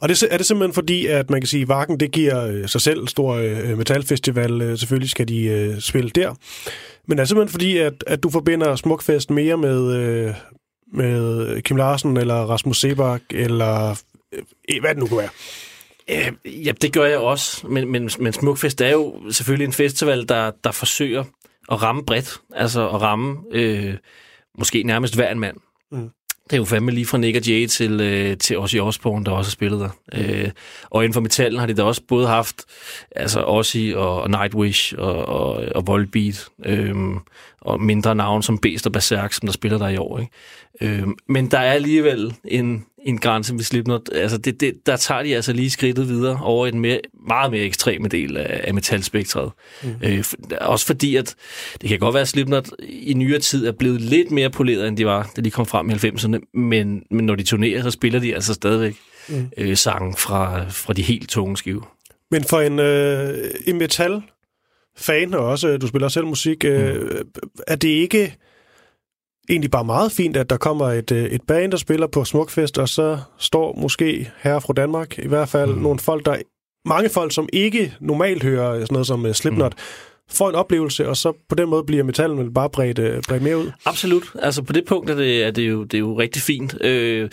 [0.00, 2.68] Og det, er det simpelthen fordi, at man kan sige, at Varken det giver øh,
[2.68, 4.62] sig selv stor øh, metalfestival.
[4.62, 6.34] Øh, selvfølgelig skal de øh, spille der.
[7.06, 10.34] Men er det simpelthen fordi, at, at du forbinder Smukfest mere med, øh,
[10.92, 13.90] med Kim Larsen, eller Rasmus Sebak, eller
[14.34, 15.30] øh, hvad det nu kunne være?
[16.10, 20.28] Øh, ja, det gør jeg også, men, men, men Smukfest er jo selvfølgelig en festival,
[20.28, 21.24] der, der forsøger
[21.72, 23.94] at ramme bredt, altså at ramme øh,
[24.58, 25.56] måske nærmest hver en mand.
[25.92, 26.10] Mm.
[26.44, 29.30] Det er jo fandme lige fra Nick og Jay til, øh, til Ozzy Osbourne, der
[29.30, 29.90] også har spillet der.
[30.14, 30.50] Øh,
[30.90, 32.64] og inden for metallen har de da også både haft
[33.16, 36.96] altså Ozzy og, og Nightwish og, og, og Volbeat, øh,
[37.60, 40.18] og mindre navn som Beast og Berserk, som der spiller der i år.
[40.18, 40.32] Ikke?
[41.00, 44.08] Øh, men der er alligevel en, en grænse ved Slipknot.
[44.12, 47.50] Altså det, det, der tager de altså lige skridtet videre over i den mere, meget
[47.50, 49.50] mere ekstreme del af, af metalspektret.
[49.82, 49.94] Mm.
[50.02, 51.34] Øh, for, også fordi, at
[51.80, 54.96] det kan godt være, at Slipknot i nyere tid er blevet lidt mere poleret, end
[54.96, 56.38] de var, da de kom frem i 90'erne.
[56.54, 58.96] Men, men når de turnerer, så spiller de altså stadigvæk
[59.28, 59.50] mm.
[59.56, 61.82] øh, sange fra, fra de helt tunge skive.
[62.30, 63.78] Men for en, øh, en
[65.34, 67.24] og også du spiller selv musik, øh,
[67.66, 68.36] er det ikke
[69.48, 72.78] egentlig bare meget fint, at der kommer et, øh, et band, der spiller på Smukfest,
[72.78, 75.82] og så står måske her fra Danmark, i hvert fald mm.
[75.82, 76.36] nogle folk, der
[76.84, 79.80] mange folk, som ikke normalt hører sådan noget som Slipknot, mm.
[80.30, 83.58] får en oplevelse, og så på den måde bliver metallen vel bare bredt, bredt mere
[83.58, 83.70] ud.
[83.84, 84.22] Absolut.
[84.42, 86.84] Altså på det punkt er det, er det, jo, det er jo rigtig fint.
[86.84, 87.30] Øh,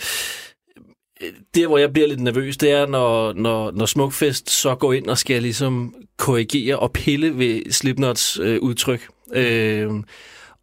[1.54, 5.06] der, hvor jeg bliver lidt nervøs, det er, når, når, når Smukfest så går ind
[5.06, 9.08] og skal ligesom korrigere og pille ved Slipknots øh, udtryk.
[9.32, 9.90] Øh,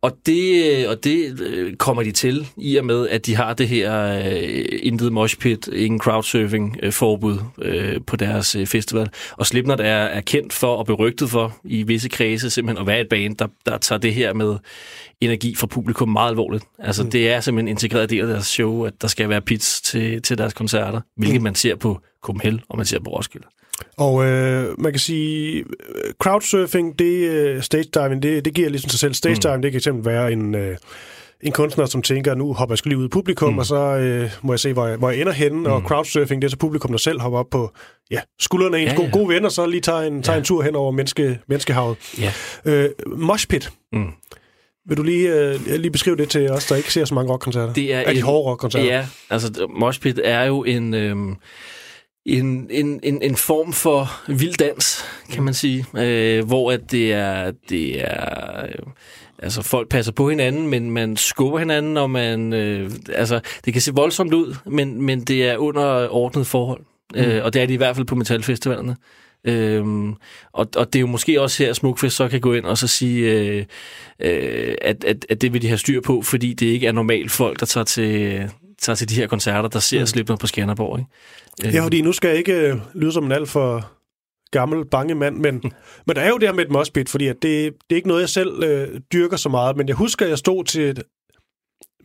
[0.03, 3.67] og det, og det øh, kommer de til, i og med, at de har det
[3.67, 9.09] her øh, intet moshpit, ingen crowdsurfing øh, forbud øh, på deres øh, festival.
[9.31, 13.01] Og Slipknot er, er kendt for og berygtet for i visse kredse simpelthen at være
[13.01, 14.55] et band, der, der tager det her med
[15.21, 16.63] energi fra publikum meget alvorligt.
[16.79, 17.11] Altså mm.
[17.11, 20.21] det er simpelthen en integreret del af deres show, at der skal være pits til,
[20.21, 21.43] til deres koncerter, hvilket mm.
[21.43, 23.47] man ser på Copenhagen og man ser på Roskilde.
[23.97, 28.89] Og øh, man kan sige, øh, crowdsurfing, det, øh, stage diving, det, det giver ligesom
[28.89, 29.13] sig selv.
[29.13, 29.61] Stage diving, mm.
[29.61, 30.77] det kan eksempel være en, øh,
[31.41, 33.59] en kunstner, som tænker, nu hopper jeg skulle lige ud i publikum, mm.
[33.59, 35.57] og så øh, må jeg se, hvor jeg, hvor jeg ender henne.
[35.59, 35.65] Mm.
[35.65, 37.71] Og crowdsurfing, det er så publikum, der selv hopper op på
[38.11, 39.17] ja, skuldrene af ens Ja, gode, ja.
[39.17, 40.39] gode venner, så lige tager en, tager Ja.
[40.39, 41.97] en tur hen over menneske, menneskehavet.
[42.19, 42.31] Ja.
[42.65, 43.71] Øh, moshpit.
[43.93, 44.07] Mm.
[44.87, 47.73] Vil du lige, øh, lige beskrive det til os, der ikke ser så mange rockkoncerter?
[47.73, 48.85] Det er Af de en- hårde rockkoncerter?
[48.85, 51.35] Ja, altså Moshpit er jo en, øhm,
[52.25, 57.13] en, en, en, en form for vild dans, kan man sige, øh, hvor at det
[57.13, 58.85] er, det er øh,
[59.39, 63.81] altså folk passer på hinanden, men man skubber hinanden, og man, øh, altså det kan
[63.81, 66.81] se voldsomt ud, men, men det er under ordnet forhold,
[67.15, 67.21] mm.
[67.21, 68.95] øh, og det er det i hvert fald på metalfestivalerne.
[69.45, 70.09] Øhm,
[70.53, 72.77] og, og det er jo måske også her, at Smukfest så kan gå ind og
[72.77, 73.65] så sige, øh,
[74.19, 77.31] øh, at, at, at det vil de have styr på, fordi det ikke er normalt
[77.31, 78.49] folk, der tager til,
[78.83, 80.37] tager til de her koncerter, der ser mm.
[80.37, 80.99] På Skanderborg.
[80.99, 81.77] Ikke?
[81.77, 83.91] Ja, fordi nu skal jeg ikke øh, lyde som en alt for
[84.51, 85.53] gammel, bange mand, men,
[86.07, 88.07] men der er jo det her med et moshpit, fordi at det, det er ikke
[88.07, 91.03] noget, jeg selv øh, dyrker så meget, men jeg husker, at jeg stod til et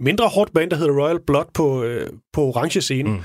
[0.00, 3.10] mindre hårdt band, der hedder Royal Blood på, øh, på orange scene.
[3.10, 3.20] Mm.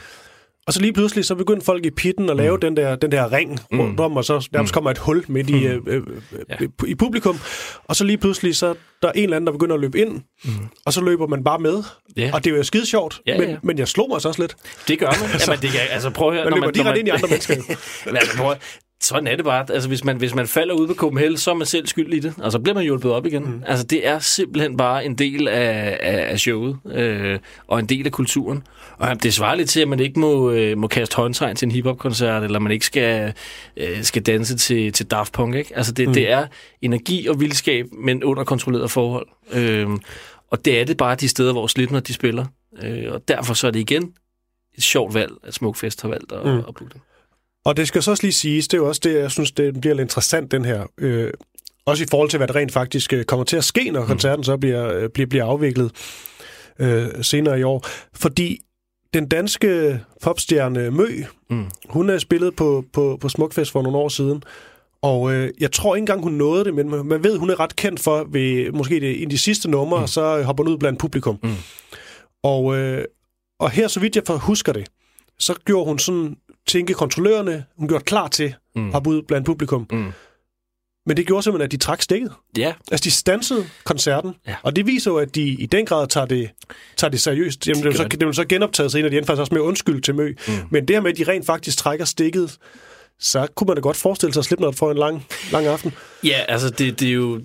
[0.63, 0.67] Mm.
[0.67, 2.61] Og så lige pludselig, så begyndte folk i pitten at lave mm.
[2.61, 3.79] den, der, den der ring Mm.
[3.79, 4.73] rundt om, og så nærmest Mm.
[4.73, 6.01] kommer et hul midt i, øh, øh,
[6.49, 6.55] Ja.
[6.61, 7.39] øh, i publikum.
[7.83, 10.21] Og så lige pludselig, så der er en eller anden, der begynder at løbe ind,
[10.45, 10.51] Mm.
[10.85, 11.83] og så løber man bare med.
[12.17, 12.31] Ja.
[12.33, 13.57] Og det er jo skide sjovt, Ja, men, ja.
[13.63, 14.55] men jeg slog mig så også lidt.
[14.87, 15.29] Det gør man.
[15.47, 16.43] Jamen, det kan, altså, prøv at høre.
[16.43, 17.55] Man når løber når direkte ind i andre mennesker.
[18.05, 18.55] Men altså, prøv,
[19.03, 19.65] sådan er det bare.
[19.69, 22.19] Altså, hvis man, hvis man falder ud på Copenhagen, så er man selv skyld i
[22.19, 23.43] det, og så bliver man hjulpet op igen.
[23.43, 23.63] Mm.
[23.67, 28.05] Altså, det er simpelthen bare en del af, af, af showet, øh, og en del
[28.05, 28.63] af kulturen.
[28.97, 31.71] Og det svarer lidt til, at man ikke må, øh, må kaste håndtegn til en
[31.71, 33.33] hiphop-koncert, eller man ikke skal,
[33.77, 35.77] øh, skal danse til, til Daft Punk, ikke?
[35.77, 36.13] Altså, det, mm.
[36.13, 36.47] det er
[36.81, 39.27] energi og vildskab, men under kontrolleret forhold.
[39.53, 39.87] Øh,
[40.51, 42.45] og det er det bare de steder, hvor Slipknot de spiller.
[42.83, 44.11] Øh, og derfor så er det igen
[44.77, 46.57] et sjovt valg, at Smukfest har valgt at, Mm.
[46.57, 47.01] at booke det.
[47.65, 49.81] Og det skal så også lige siges, det er jo også det, jeg synes, det
[49.81, 50.83] bliver lidt interessant, den her.
[50.97, 51.31] Øh,
[51.85, 54.43] også i forhold til, hvad der rent faktisk øh, kommer til at ske, når koncerten
[54.43, 55.91] så bliver, øh, bliver, bliver afviklet
[56.79, 57.85] øh, senere i år.
[58.13, 58.59] Fordi
[59.13, 61.07] den danske popstjerne Mø,
[61.49, 61.65] Mm.
[61.89, 64.43] hun er spillet på, på, på Smukfest for nogle år siden,
[65.01, 67.75] og øh, jeg tror ikke engang, hun nåede det, men man- ved, hun er ret
[67.75, 70.07] kendt for, ved måske det, i de sidste numre, mm.
[70.07, 71.39] så hopper hun ud blandt publikum.
[71.43, 71.53] Mm.
[72.43, 73.05] Og, øh,
[73.59, 74.87] og her, så vidt jeg husker det,
[75.39, 76.35] så gjorde hun sådan,
[76.67, 78.85] tænke kontrollørerne, hun gjorde klar til Mm.
[78.87, 79.87] at hoppe ud blandt publikum.
[79.91, 80.11] Mm.
[81.05, 82.31] Men det gjorde simpelthen, at de trak stikket.
[82.57, 84.55] Ja, Altså, de stansede koncerten, Ja.
[84.63, 86.49] og det viser jo, at de i den grad tager det,
[86.97, 87.67] tager det seriøst.
[87.67, 90.01] Jamen, det, vil så, det vil så genoptaget senere, de endte faktisk også med undskyld
[90.01, 90.33] til Mø.
[90.47, 90.53] Mm.
[90.71, 92.57] Men det her med, at de rent faktisk trækker stikket,
[93.23, 95.93] så kunne man da godt forestille sig at slippe noget for en lang, lang aften.
[96.23, 97.41] ja altså det, det er jo...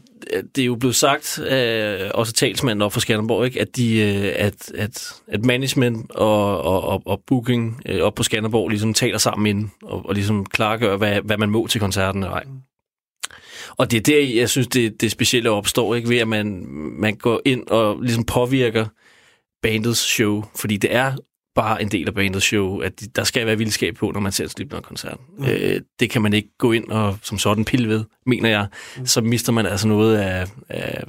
[0.55, 4.33] det er jo blevet sagt, øh, også talsmanden op for Skanderborg, ikke, at, de, øh,
[4.37, 9.19] at, at, at management og, og, og, og booking øh, op på Skanderborg ligesom taler
[9.19, 12.31] sammen inden, og, og ligesom klargør, hvad, hvad man må til koncerten Nej.
[12.31, 12.45] ej.
[13.77, 16.67] Og det er der, jeg synes, det, det specielle opstår, ikke ved at man,
[16.99, 18.87] man går ind og ligesom påvirker
[19.63, 21.13] bandets show, fordi det er
[21.63, 24.33] bare en del af bandets show, at de- der skal være vildskab på, når man
[24.33, 25.19] ser en Slipknot-koncert.
[25.39, 25.45] Mm.
[25.45, 28.67] Øh, det kan man ikke gå ind og som sådan pille ved, mener jeg.
[28.97, 29.07] Mm.
[29.07, 31.03] Så mister man altså noget af, af,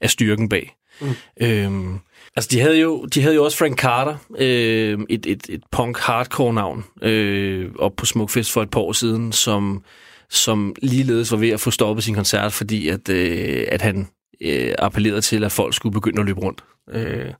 [0.00, 0.74] af styrken bag.
[1.00, 1.08] Mm.
[1.42, 1.98] Øhm,
[2.36, 6.84] altså, de havde, jo, de havde jo også Frank Carter, øh, et, et, et punk-hardcore-navn,
[7.02, 9.82] øh, op på Smukfest for et par år siden, som,
[10.30, 14.08] som ligeledes var ved at få stoppet sin koncert, fordi at, øh, at han
[14.42, 16.64] øh, appellerede til, at folk skulle begynde at løbe rundt.
[16.90, 17.32] Øh,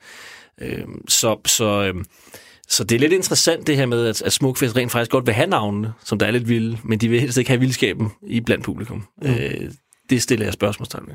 [0.63, 2.05] øh, så, så, øh,
[2.69, 5.35] så det er lidt interessant det her med, at, at Smukfest rent faktisk godt vil
[5.35, 8.41] have navnene, som der er lidt vilde, men de vil helst ikke have vildskaben i
[8.41, 9.05] blandt publikum.
[9.23, 9.29] Mm.
[9.31, 9.71] Øh,
[10.11, 11.15] det stiller jeg spørgsmålstegn ved.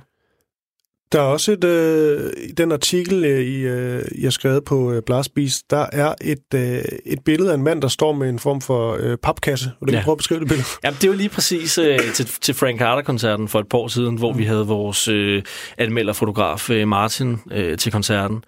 [1.11, 5.01] Der er også et, øh, den artikel, øh, I, øh, I har skrevet på øh,
[5.05, 8.61] Blastbeast, der er et, øh, et billede af en mand, der står med en form
[8.61, 9.71] for øh, papkasse.
[9.79, 9.97] Vil du ja.
[9.97, 10.03] Ja.
[10.03, 10.67] prøve at beskrive det billede?
[10.83, 14.15] Jamen, det var lige præcis øh, til, til Frank Carter-koncerten for et par år siden,
[14.15, 15.43] hvor vi havde vores øh,
[15.77, 18.43] anmelderfotograf øh, Martin øh, til koncerten.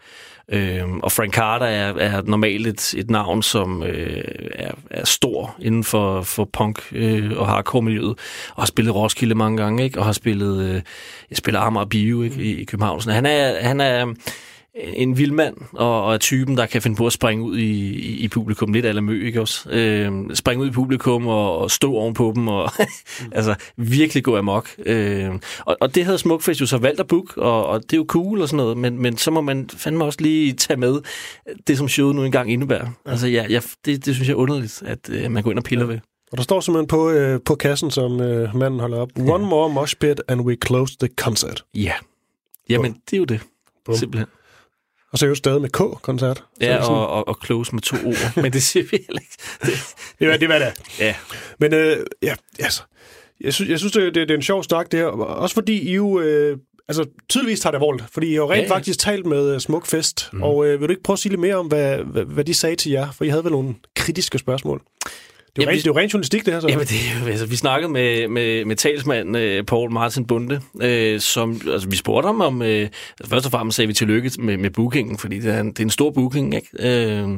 [0.50, 4.24] Øh, og Frank Carter er, er normalt et, et navn, som øh,
[4.56, 8.18] er, er stor inden for, for punk øh, og hardcore-miljøet,
[8.56, 10.00] og har spillet Roskilde mange gange, ikke?
[10.00, 10.82] og har spillet øh,
[11.30, 12.44] jeg spiller Amager Bio ikke?
[12.44, 13.02] I, i København.
[13.02, 14.14] Så han er, han er
[14.76, 17.94] en vild mand, og, og er typen, der kan finde på at springe ud i,
[17.94, 19.70] i, i publikum, lidt eller mø, ikke også?
[19.70, 22.72] Øh, springe ud i publikum og, og stå ovenpå dem, og
[23.32, 24.70] altså virkelig gå amok.
[24.86, 27.98] Øh, og, og det havde Smukfest jo så valgt at booke, og, og det er
[27.98, 31.02] jo cool og sådan noget, men, men så må man fandme også lige tage med
[31.68, 32.88] det, som showet nu engang indebærer.
[33.06, 33.12] Ja.
[33.12, 35.64] Altså ja, ja det, det synes jeg er underligt, at øh, man går ind og
[35.66, 35.92] piller ja.
[35.92, 36.00] ved.
[36.32, 39.10] Og der står simpelthen på, øh, på kassen, som øh, manden holder op.
[39.20, 41.66] One more mosh pit, and we close the concert.
[41.76, 41.94] Ja.
[42.70, 43.40] Jamen, det er jo det.
[43.86, 43.96] Bum.
[43.96, 44.28] Simpelthen.
[45.16, 46.44] Og så er jo stadig med K-koncert.
[46.62, 49.38] Ja, og, og, og close med to ord, men det siger vi heller ikke.
[49.62, 51.16] Det, Det er, det hvad det ja.
[51.60, 52.82] Men øh, ja, altså,
[53.42, 55.06] jeg synes, jeg synes det, det, det er en sjov snak, det her.
[55.06, 56.20] Også fordi I jo...
[56.20, 56.58] Øh,
[56.88, 58.06] altså, tydeligvis tager det alvorligt.
[58.14, 58.76] Fordi I har jo rent Ja, ja, ja.
[58.76, 60.30] faktisk talt med uh, Smukfest.
[60.34, 60.44] Mm.
[60.44, 62.54] Og øh, vil du ikke prøve at sige lidt mere om, hvad, hvad, hvad de
[62.54, 63.12] sagde til jer?
[63.12, 64.82] For I havde vel nogle kritiske spørgsmål.
[65.56, 66.60] Det er jo, Jamen, rent, det er jo rent journalistik, det her.
[66.60, 66.68] Så.
[66.68, 71.62] Jamen, det altså, vi snakkede med, med, med talsmand øh, Paul Martin Bunde, øh, som,
[71.72, 72.90] altså, vi spurgte ham om, øh,
[73.26, 75.84] først og fremmest sagde vi tillykke med, med bookingen, fordi det er, en, det er
[75.84, 76.68] en stor booking, ikke?
[76.80, 77.30] Øh,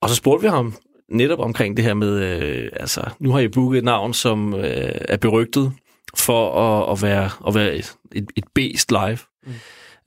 [0.00, 0.74] og så spurgte vi ham
[1.08, 4.90] netop omkring det her med, øh, altså, nu har I booket et navn, som øh,
[5.08, 5.72] er berygtet
[6.16, 9.18] for at, at være, at være et, et, et beast live.
[9.46, 9.52] Mm.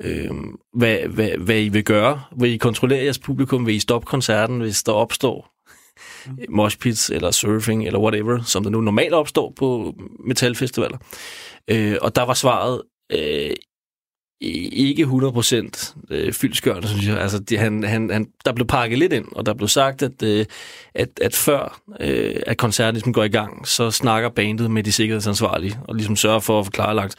[0.04, 0.32] Øh,
[0.74, 2.22] hvad, hvad, hvad I vil gøre?
[2.38, 3.66] Vil I kontrollere jeres publikum?
[3.66, 5.59] Vil I stoppe koncerten, hvis der opstår
[6.50, 9.96] moshpits eller surfing eller whatever, som der nu normalt opstår på
[10.26, 10.98] metalfestivaler.
[11.68, 12.82] Øh, og der var svaret
[13.12, 13.56] øh,
[14.42, 17.18] ikke 100% øh, fyldskørende, synes jeg.
[17.18, 20.24] Altså, det, han, han, han, der blev pakket lidt ind, og der blev sagt, at,
[20.24, 20.46] øh,
[20.96, 24.92] at, at før øh, at koncerten ligesom går i gang, så snakker bandet med de
[24.92, 27.16] sikkerhedsansvarlige, og ligesom sørger for at få klarlagt,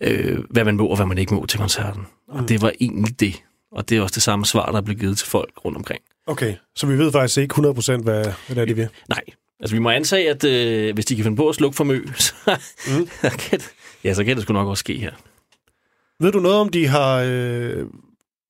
[0.00, 2.06] øh, hvad man må og hvad man ikke må til koncerten.
[2.28, 3.42] Og det var egentlig det.
[3.72, 6.00] Og det er også det samme svar, der blev givet til folk rundt omkring.
[6.26, 8.88] Okay, så vi ved faktisk ikke 100% hvad, hvad det er, de vil.
[9.08, 9.22] Nej.
[9.60, 12.06] Altså, vi må antage, at øh, hvis de kan finde på at slukke for mø,
[12.18, 12.34] så,
[12.86, 13.08] mm.
[13.22, 13.60] kan
[14.04, 15.12] ja, så kan det sgu nok også ske her.
[16.20, 17.22] Ved du noget om, de har...
[17.26, 17.86] Øh,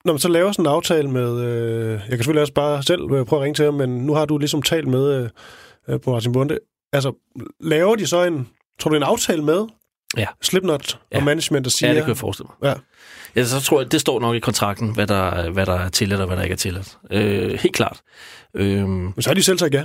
[0.05, 1.41] når man så laver sådan en aftale med...
[1.41, 4.14] Øh, jeg kan selvfølgelig også bare selv øh, prøve at ringe til ham, men nu
[4.14, 5.29] har du ligesom talt med øh,
[5.89, 6.59] øh, på Martin Bunde.
[6.93, 7.12] Altså,
[7.61, 8.49] laver de så en...
[8.79, 9.66] Tror du, en aftale med
[10.16, 10.26] Ja.
[10.42, 11.16] Slipknot Ja.
[11.16, 11.90] og management, der siger...
[11.90, 12.68] Ja, det kan jeg forestille mig.
[12.70, 12.74] Ja.
[13.40, 16.20] Ja, så tror jeg, det står nok i kontrakten, hvad der, hvad der er tilladt
[16.20, 16.98] og hvad der ikke er tilladt.
[17.11, 18.00] Øh, helt klart.
[18.56, 19.84] Øh, Men så har de selv sagt ja.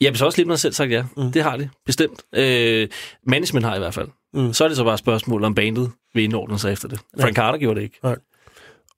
[0.00, 1.04] jeg vil så også lidt mig selv sagt ja.
[1.16, 1.32] Mm.
[1.32, 2.22] Det har de, bestemt.
[2.34, 2.88] Øh,
[3.26, 4.08] management har i hvert fald.
[4.34, 4.52] Mm.
[4.52, 7.00] Så er det så bare et spørgsmål, om bandet vil indordne sig efter det.
[7.20, 7.98] Frank Carter gjorde det ikke.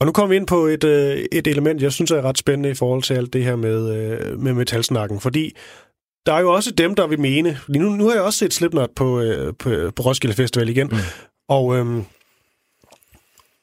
[0.01, 2.71] Og nu kommer vi ind på et, øh, et element, jeg synes er ret spændende
[2.71, 5.21] i forhold til alt det her med, øh, med metalsnakken.
[5.21, 5.57] Fordi
[6.27, 7.59] der er jo også dem, der vil mene...
[7.69, 10.87] Nu, nu har jeg også set Slipknot på, øh, på, på Roskilde Festival igen.
[10.87, 10.97] Mm.
[11.49, 12.05] Og øhm,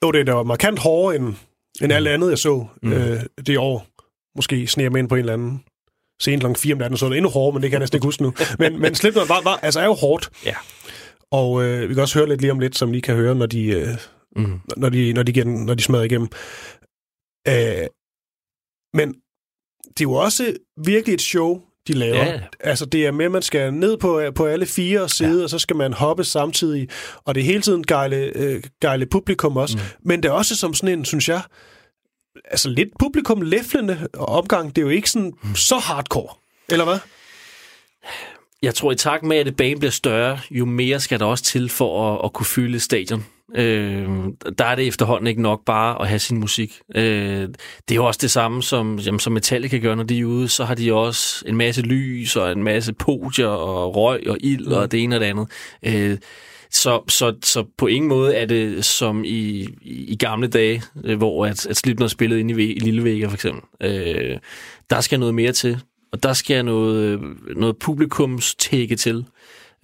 [0.04, 1.34] jo, det da markant hårdere end,
[1.82, 2.94] end alt andet, jeg så mm.
[2.94, 3.88] øh, det år.
[4.36, 5.64] Måske sneer mig ind på en eller anden
[6.22, 7.98] scene klokken 4 om natten, så er det endnu hårdere, men det kan jeg næsten
[7.98, 8.34] ikke huske nu.
[8.60, 10.30] Men, men Slipknot var, var, altså er jo hårdt.
[10.46, 10.56] Ja.
[11.32, 13.46] Og øh, vi kan også høre lidt lige om lidt, som I kan høre, når
[13.46, 13.98] de, øh,
[14.36, 14.60] Mm.
[14.78, 16.30] når de, når de, igen, når de smadrer igennem.
[17.48, 17.88] Øh,
[18.94, 19.14] men
[19.88, 22.26] det er jo også virkelig et show, de laver.
[22.26, 22.40] Ja.
[22.60, 25.44] Altså, det er med, at man skal ned på, på alle fire sider, ja.
[25.44, 26.90] og så skal man hoppe samtidig.
[27.26, 29.78] Og det er hele tiden gejle, øh, gejle publikum også.
[29.78, 29.84] Mm.
[30.04, 31.42] Men det er også som sådan en, synes jeg,
[32.52, 34.76] altså lidt publikum læflende omgang.
[34.76, 35.56] Det er jo ikke sådan mm.
[35.56, 36.36] så hardcore.
[36.70, 37.00] Eller hvad?
[38.62, 41.44] Jeg tror, i takt med, at det bane bliver større, jo mere skal der også
[41.44, 43.26] til for at, at kunne fylde stadion.
[43.56, 44.10] Øh,
[44.58, 46.82] der er det efterhånden ikke nok bare at have sin musik.
[46.96, 47.42] Øh,
[47.88, 50.48] det er jo også det samme, som, jamen, som Metallica gør, når de er ude.
[50.48, 54.68] Så har de også en masse lys og en masse podier og røg og ild
[54.68, 55.48] og det ene og det andet.
[55.86, 56.18] Øh,
[56.72, 61.46] så, så, så på ingen måde er det som i, i, gamle dage, øh, hvor
[61.46, 63.62] at, at Slipknot spillede inde i, i Lille Vega for eksempel.
[63.82, 64.38] Øh,
[64.90, 65.80] der skal noget mere til,
[66.12, 67.20] og der skal noget,
[67.56, 69.26] noget publikumstække til.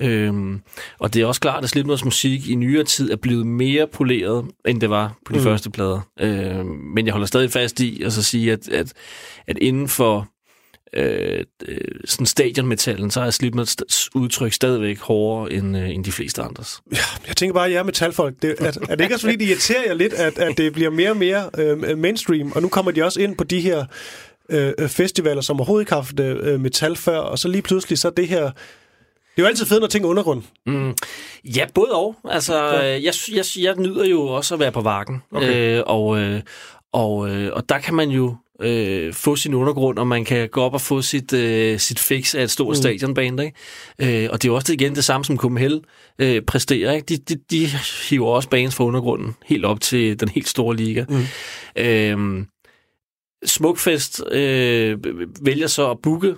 [0.01, 0.61] Øhm,
[0.99, 4.45] og det er også klart, at Slipknots musik i nyere tid er blevet mere poleret,
[4.67, 5.43] end det var på de mm.
[5.43, 5.99] første plader.
[6.19, 8.93] Øhm, men jeg holder stadig fast i at så sige, at, at,
[9.47, 10.27] at inden for
[10.93, 16.41] øh, øh, sådan stadionmetallen, så er Slipknots udtryk stadigvæk hårdere end, øh, end de fleste
[16.41, 16.81] andres.
[17.27, 18.35] Jeg tænker bare, at jeg er metalfolk.
[18.41, 20.89] Det, at, er det ikke også fordi, det irriterer jer lidt, at, at det bliver
[20.89, 23.85] mere og mere øh, mainstream, og nu kommer de også ind på de her
[24.49, 28.09] øh, festivaler, som overhovedet ikke har haft øh, metal før, og så lige pludselig så
[28.09, 28.51] det her...
[29.35, 30.43] Det er jo altid fedt, når ting er undergrund.
[30.65, 30.93] Mm.
[31.55, 32.15] Ja, både og.
[32.29, 32.81] Altså, ja.
[32.81, 35.21] jeg, jeg, jeg nyder jo også at være på vakken.
[35.31, 35.77] Okay.
[35.77, 36.41] Øh, og, øh,
[36.93, 40.61] og, øh, og der kan man jo øh, få sin undergrund, og man kan gå
[40.61, 42.75] op og få sit, øh, sit fix af et stort mm.
[42.75, 43.41] stadionband.
[43.41, 44.23] Ikke?
[44.23, 45.81] Øh, og det er jo også det, igen det samme, som Copenhagen
[46.19, 46.91] øh, præsterer.
[46.91, 47.05] Ikke?
[47.05, 47.67] De, de, de
[48.09, 51.05] hiver også bands fra undergrunden helt op til den helt store liga.
[51.09, 51.23] Mm.
[51.75, 52.45] Øh,
[53.45, 54.97] Smukfest øh,
[55.41, 56.35] vælger så at booke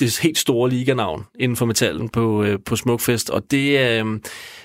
[0.00, 4.20] det helt store liganavn inden for metallen på, øh, på Smukfest, og det er, øh,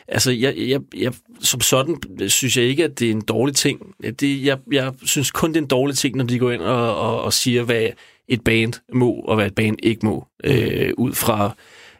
[0.07, 3.95] altså, jeg, jeg, jeg, som sådan synes jeg ikke, at det er en dårlig ting.
[4.19, 6.97] Det, jeg, jeg synes kun, det er en dårlig ting, når de går ind og,
[6.97, 7.89] og, og siger, hvad
[8.27, 11.55] et band må, og hvad et band ikke må, øh, ud fra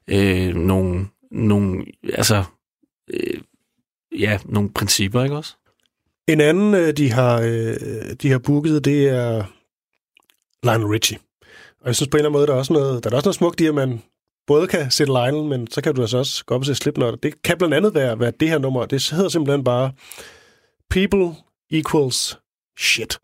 [0.08, 2.44] øh, nogle, nogle, altså,
[3.14, 3.42] øh,
[4.20, 5.56] ja, nogle principper, ikke også?
[6.28, 9.44] En anden, øh, de har, øh, de har booket, det er
[10.64, 11.18] Lionel Richie.
[11.82, 13.28] Og jeg synes på en eller anden måde, der er også noget, der er også
[13.28, 14.02] noget smukt i, at man
[14.48, 17.24] både kan sætte Lionel, men så kan du altså også gå op og se Slipknot.
[17.24, 18.86] Det kan blandt andet være, være det her nummer.
[18.86, 19.92] Det hedder simpelthen bare
[20.90, 21.36] People
[21.72, 22.40] equals
[22.80, 23.20] shit.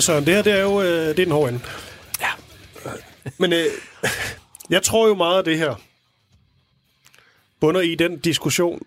[0.00, 1.60] Ja, Søren, det her det er jo øh, det er den hårde ende.
[2.20, 2.30] Ja.
[3.38, 3.64] Men øh,
[4.70, 5.74] jeg tror jo meget af det her
[7.60, 8.82] bunder i den diskussion,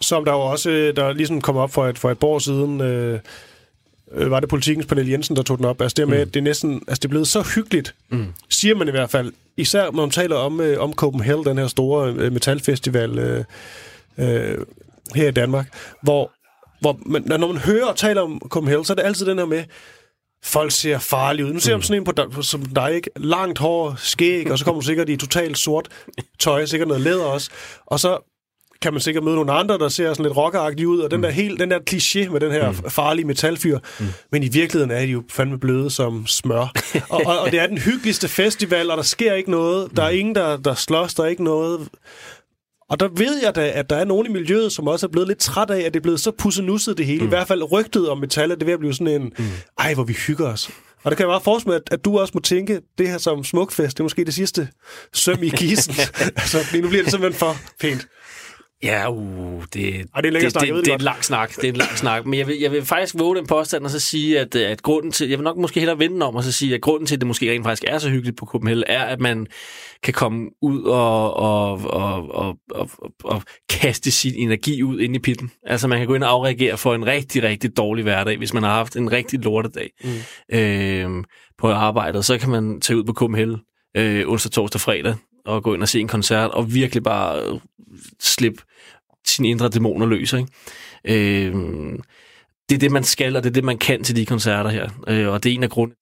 [0.00, 2.38] som der jo også øh, der ligesom kom op for et, for et par år
[2.38, 3.20] siden, øh,
[4.12, 5.80] øh, var det politikens panel Jensen, der tog den op.
[5.80, 6.22] Altså det med, mm.
[6.22, 8.26] at det er næsten, altså det er blevet så hyggeligt, mm.
[8.48, 9.32] siger man i hvert fald.
[9.56, 13.44] Især når man taler om, øh, om Copenhagen, den her store øh, metalfestival øh,
[14.18, 14.58] øh,
[15.14, 15.66] her i Danmark,
[16.02, 16.32] hvor,
[16.82, 19.44] hvor man, når man hører og taler om Copenhagen, så er det altid den her
[19.44, 19.64] med,
[20.44, 21.52] folk ser farlige ud.
[21.52, 23.10] Nu ser man sådan en på dig, som dig, ikke?
[23.16, 25.88] Langt hår, skæg, og så kommer du sikkert i totalt sort
[26.38, 27.50] tøj, sikkert noget læder også.
[27.86, 28.18] Og så
[28.82, 31.30] kan man sikkert møde nogle andre, der ser sådan lidt rockeragtige ud, og den der,
[31.30, 32.90] helt, den der kliché med den her mm.
[32.90, 33.78] farlige metalfyr.
[34.00, 34.06] Mm.
[34.32, 36.72] Men i virkeligheden er de jo fandme bløde som smør.
[37.08, 39.96] og, og, og det er den hyggeligste festival, og der sker ikke noget.
[39.96, 41.88] Der er ingen, der, der slås, der er ikke noget.
[42.92, 45.28] Og der ved jeg da, at der er nogen i miljøet, som også er blevet
[45.28, 47.20] lidt træt af, at det er blevet så pussenusset det hele.
[47.20, 47.26] Mm.
[47.26, 49.44] I hvert fald rygtet om metal, at det er ved at blive sådan en, mm.
[49.78, 50.70] ej, hvor vi hygger os.
[51.02, 53.18] Og der kan jeg bare forestille mig, at, at du også må tænke, det her
[53.18, 54.68] som smukfest, det er måske det sidste
[55.12, 55.94] søm i kisen.
[56.36, 58.06] altså, nu bliver det simpelthen for pænt.
[58.82, 61.56] Ja, uh, det, Ej, det er det, det, det det er en lang snak.
[61.56, 62.26] Det er en lang snak.
[62.26, 64.82] Men jeg vil, jeg vil faktisk våge den påstand og så sige, at, øh, at
[64.82, 65.28] grunden til...
[65.28, 67.26] Jeg vil nok måske hellere vende om og så sige, at grunden til, at det
[67.26, 69.46] måske rent faktisk er så hyggeligt på Copenhagen, er, at man
[70.02, 72.90] kan komme ud og, og, og, og, og,
[73.24, 75.50] og kaste sin energi ud ind i pitten.
[75.66, 78.62] Altså man kan gå ind og afreagere for en rigtig, rigtig dårlig hverdag, hvis man
[78.62, 80.56] har haft en rigtig lortedag mm.
[80.56, 81.24] øh,
[81.58, 82.24] på arbejdet.
[82.24, 83.60] Så kan man tage ud på Copenhagen
[83.96, 85.14] øh, onsdag, torsdag, fredag
[85.44, 87.60] og gå ind og se en koncert og virkelig bare øh,
[88.20, 88.62] slippe
[89.26, 90.32] sine indre dæmoner løs.
[90.32, 90.48] Ikke?
[91.04, 91.54] Øh,
[92.68, 94.90] det er det, man skal, og det er det, man kan til de koncerter her.
[95.08, 95.96] Øh, og det er en af grundene,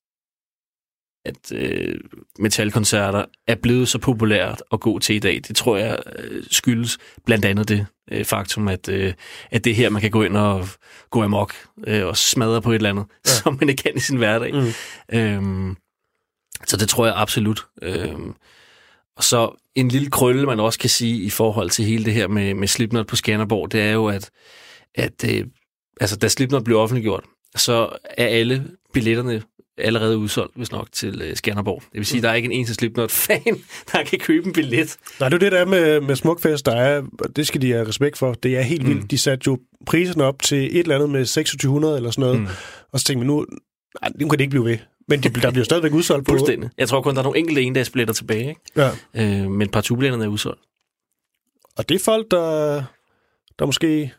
[1.25, 2.01] at øh,
[2.39, 5.41] metalkoncerter er blevet så populært at gå til i dag.
[5.49, 9.15] Det tror jeg øh, skyldes blandt andet det øh, faktum, at, øh,
[9.51, 10.69] at det er her, man kan gå ind og
[11.11, 11.55] gå amok
[11.87, 13.31] øh, og smadre på et eller andet, ja.
[13.43, 14.55] som man ikke kan i sin hverdag.
[14.55, 15.19] Mm.
[15.19, 15.77] Øh,
[16.67, 17.67] så det tror jeg absolut.
[17.83, 18.15] Øh,
[19.21, 22.29] og så en lille krølle, man også kan sige i forhold til hele det her
[22.29, 24.31] med, med Slipknot på Skanderborg, det er jo, at,
[24.95, 25.47] at øh,
[26.01, 27.25] altså, da Slipknot blev offentliggjort,
[27.57, 29.43] så er alle billetterne
[29.79, 31.83] allerede udsolgt, hvis nok, til øh, Skanderborg.
[31.83, 33.57] Det vil sige, at der er ikke en eneste Slipknot-fan,
[33.93, 34.97] der kan købe en billet.
[35.21, 37.73] Nej, det er det, der er med, med Smukfest, der er, og det skal de
[37.73, 38.35] have respekt for.
[38.35, 39.03] Det er helt vildt.
[39.03, 39.09] Mm.
[39.09, 42.41] De satte jo priserne op til et eller andet med 2600 eller sådan noget.
[42.41, 42.47] Mm.
[42.93, 43.47] Og så tænkte man nu,
[44.03, 44.79] nej, nu kan det ikke blive ved.
[45.11, 46.33] Men de, der bliver stadigvæk udsolgt på.
[46.33, 46.71] Fuldstændig.
[46.79, 48.61] Jeg tror kun, der er nogle enkelte endagsbilletter tilbage, ikke?
[48.77, 48.91] Ja.
[49.15, 50.61] Øh, men partubilletterne er udsolgt.
[51.79, 52.83] Og det er folk, der,
[53.59, 54.13] der måske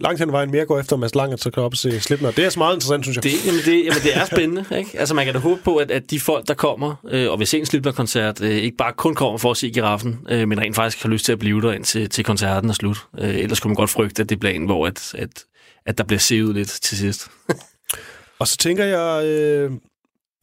[0.00, 2.00] langt hen ad vejen mere går efter Mads Lang, at så kan op og se
[2.00, 2.36] Slipknot.
[2.36, 3.22] Det er så meget interessant, synes jeg.
[3.22, 4.98] Det, jamen, det, jamen, det er spændende, ikke?
[4.98, 7.46] Altså, man kan da håbe på, at, at de folk, der kommer øh, og vil
[7.46, 10.76] se en Slipknot-koncert, øh, ikke bare kun kommer for at se giraffen, øh, men rent
[10.76, 12.98] faktisk har lyst til at blive der indtil til koncerten er slut.
[13.18, 15.44] Øh, ellers kunne man godt frygte, at det bliver en, hvor at, at,
[15.86, 17.28] at der bliver sevet lidt til sidst.
[18.38, 19.70] Og så tænker jeg, øh,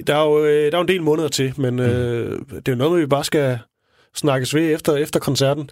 [0.08, 2.72] der, er jo, øh, der er jo en del måneder til, men øh, det er
[2.72, 3.60] jo noget, vi bare skal
[4.16, 5.70] snakkes ved efter, efter koncerten.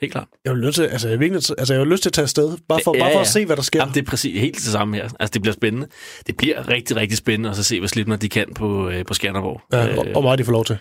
[0.00, 0.26] Helt klart.
[0.44, 2.56] Jeg vil, nødt til, altså, jeg, virkelig, altså, jeg har lyst til at tage afsted,
[2.68, 3.20] bare for, Ja, bare for ja.
[3.20, 3.80] at se, hvad der sker.
[3.80, 5.02] Jamen, det er præcis helt det samme her.
[5.02, 5.86] Altså, det bliver spændende.
[6.26, 9.14] Det bliver rigtig, rigtig spændende at så se, hvad Slipknot de kan på, øh, på
[9.14, 9.62] Skanderborg.
[9.72, 10.78] ja, og, og meget de får lov til.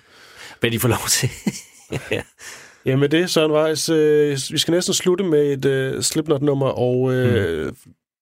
[0.60, 1.30] hvad de får lov til.
[2.12, 2.22] ja.
[2.86, 7.14] Ja, med det, Søren Weiss, øh, vi skal næsten slutte med et øh, Slipknot-nummer, og
[7.14, 7.76] øh, mm.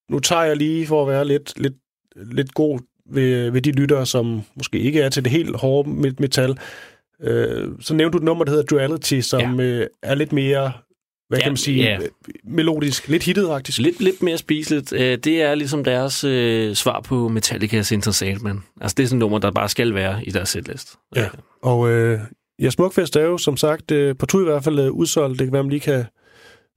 [0.10, 1.76] nu tager jeg lige for at være lidt, lidt,
[2.16, 2.80] lidt god
[3.12, 6.58] ved, ved de lyttere, som måske ikke er til det helt hårde met- metal.
[7.24, 9.66] Øh, så nævnte du et nummer, der hedder Duality, som ja.
[9.66, 10.72] øh, er lidt mere,
[11.30, 11.98] hvad Ja, kan man sige, ja.
[12.02, 12.08] øh,
[12.44, 13.80] melodisk, lidt hittet faktisk.
[13.80, 14.94] Lidt, lidt mere spiseligt.
[14.94, 18.60] Øh, Det er ligesom deres øh, svar på Metallicas Enter Sandman.
[18.82, 20.96] Altså, det er sådan et nummer, der bare skal være i deres setlist.
[21.16, 21.26] Ja.
[21.64, 22.20] Og øh,
[22.62, 25.40] ja, Smukfest er jo som sagt øh, på tur i hvert fald øh, udsolgt.
[25.40, 26.06] Det kan være, man lige kan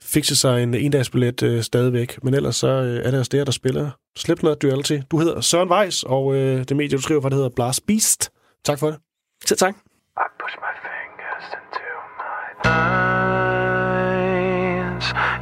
[0.04, 2.18] fikse sig en endagsbillet øh, stadigvæk.
[2.24, 4.98] Men ellers så øh, er det altså der, der spiller Slipknot Duality.
[5.10, 8.30] Du hedder Søren Weiss, og øh, det medie, du skriver for, det hedder Blast Beast.
[8.64, 8.98] Tak for det.
[9.46, 9.74] Så tak.
[9.74, 11.80] I push my fingers into
[12.22, 14.00] my eyes.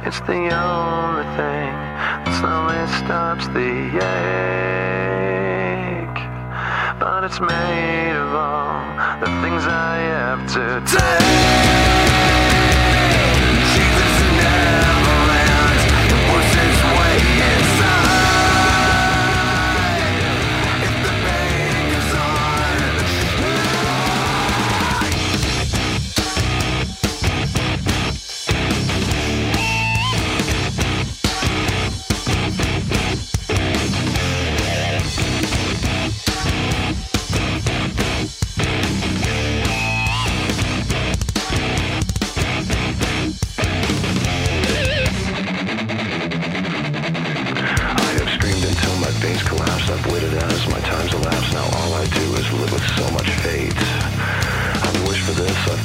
[0.07, 1.71] It's the only thing
[2.23, 3.73] that slowly stops the
[4.13, 4.89] ache.
[6.99, 8.81] But it's made of all
[9.23, 10.63] the things I have to
[10.97, 11.78] take.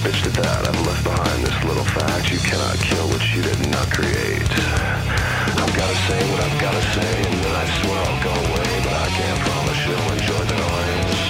[0.05, 0.69] Bitched at that.
[0.69, 2.29] I've left behind this little fact.
[2.29, 4.53] You cannot kill what you did not create.
[5.57, 8.69] I've gotta say what I've gotta say, and then I swear I'll go away.
[8.85, 11.23] But I can't promise you'll enjoy the noise.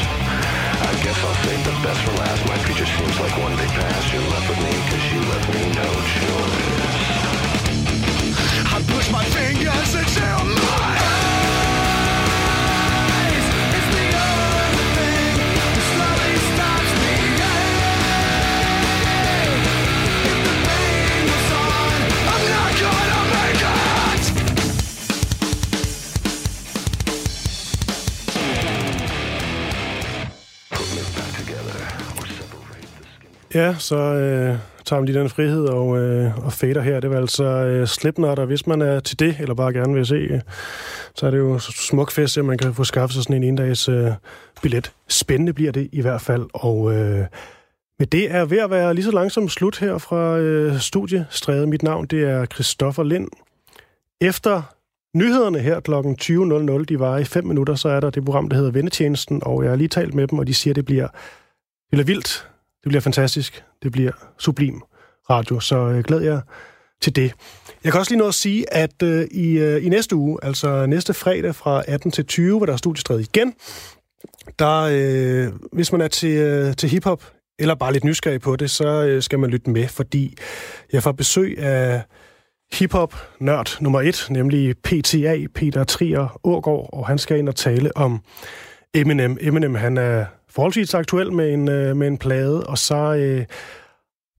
[0.91, 2.43] I guess I'll save the best for last.
[2.51, 4.11] My future seems like one big past.
[4.11, 6.54] You're left with me, cause you left me no choice.
[33.55, 37.01] Ja, så øh, tager man lige den frihed og, øh, og fader her.
[37.01, 40.07] Det var altså øh, Slipknot, og hvis man er til det, eller bare gerne vil
[40.07, 40.41] se, øh,
[41.15, 43.89] så er det jo smuk fest, at man kan få skaffet sig sådan en endags
[43.89, 44.11] øh,
[44.63, 44.93] billet.
[45.09, 47.27] Spændende bliver det i hvert fald, og øh,
[47.99, 51.69] med det er ved at være lige så langsomt slut her fra øh, studiestrædet.
[51.69, 53.29] Mit navn, det er Christoffer Lind.
[54.21, 54.63] Efter
[55.17, 55.93] nyhederne her kl.
[55.95, 59.63] 20.00, de var i 5 minutter, så er der det program, der hedder Vendetjenesten, og
[59.63, 62.54] jeg har lige talt med dem, og de siger, det bliver, det bliver vildt.
[62.85, 63.65] Det bliver fantastisk.
[63.83, 64.83] Det bliver sublim
[65.31, 66.41] radio, så øh, glæder jeg
[67.03, 67.35] til det.
[67.85, 70.87] Jeg kan også lige nå at sige, at øh, i, øh, i næste uge, altså
[70.87, 73.55] næste fredag fra 18 til 20, hvor der er studiestræde igen,
[74.59, 77.25] der, øh, hvis man er til, øh, til hiphop,
[77.59, 80.37] eller bare lidt nysgerrig på det, så øh, skal man lytte med, fordi
[80.93, 82.03] jeg får besøg af
[82.73, 88.21] hiphop-nørd nummer et, nemlig PTA, Peter Trier Årgaard, og han skal ind og tale om
[88.95, 89.39] Eminem.
[89.41, 90.25] Eminem, han er
[90.55, 93.47] forholdsvis aktuel med en, øh, med en plade, og så øh,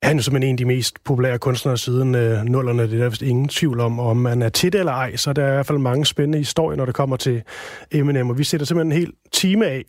[0.01, 2.83] er han jo simpelthen en af de mest populære kunstnere siden øh, nullerne.
[2.83, 5.33] Det er der vist ingen tvivl om, om man er til det eller ej, så
[5.33, 7.43] der er i hvert fald mange spændende historier, når det kommer til
[7.91, 9.83] Eminem, og vi sætter simpelthen en hel time af,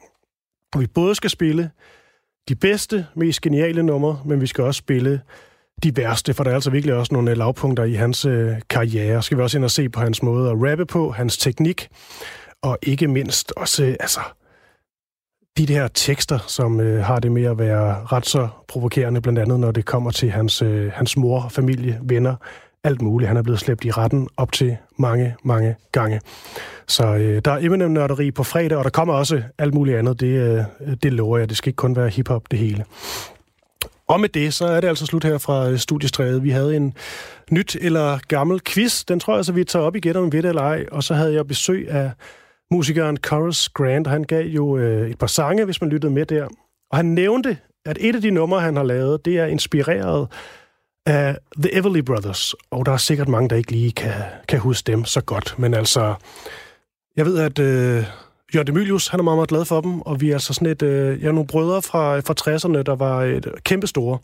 [0.72, 1.70] hvor vi både skal spille
[2.48, 5.20] de bedste, mest geniale numre, men vi skal også spille
[5.82, 9.22] de værste, for der er altså virkelig også nogle øh, lavpunkter i hans øh, karriere.
[9.22, 11.88] Skal vi også ind og se på hans måde at rappe på, hans teknik,
[12.62, 14.20] og ikke mindst også, øh, altså,
[15.58, 19.60] de der tekster, som øh, har det med at være ret så provokerende, blandt andet
[19.60, 22.34] når det kommer til hans, øh, hans mor, familie, venner,
[22.84, 23.28] alt muligt.
[23.28, 26.20] Han er blevet slæbt i retten op til mange, mange gange.
[26.86, 30.20] Så øh, der er Eminem-nørderi på fredag, og der kommer også alt muligt andet.
[30.20, 31.48] Det, øh, det lover jeg.
[31.48, 32.84] Det skal ikke kun være hiphop, det hele.
[34.08, 36.42] Og med det, så er det altså slut her fra øh, Studiestrædet.
[36.42, 36.94] Vi havde en
[37.50, 39.04] nyt eller gammel quiz.
[39.04, 40.84] Den tror jeg altså, vi tager op igen om ved det eller ej.
[40.92, 42.10] Og så havde jeg besøg af
[42.70, 44.06] musikeren Corus Grant.
[44.06, 46.48] Han gav jo øh, et par sange, hvis man lyttede med der.
[46.90, 50.28] Og han nævnte, at et af de numre, han har lavet, det er inspireret
[51.06, 52.54] af The Everly Brothers.
[52.70, 54.14] Og der er sikkert mange, der ikke lige kan,
[54.48, 55.58] kan huske dem så godt.
[55.58, 56.14] Men altså,
[57.16, 58.04] jeg ved, at øh,
[58.54, 60.00] Jørgen Demilius, han er meget, meget glad for dem.
[60.00, 63.22] Og vi er altså sådan et, øh, ja, nogle brødre fra, fra 60'erne, der var
[63.22, 64.18] et kæmpe store.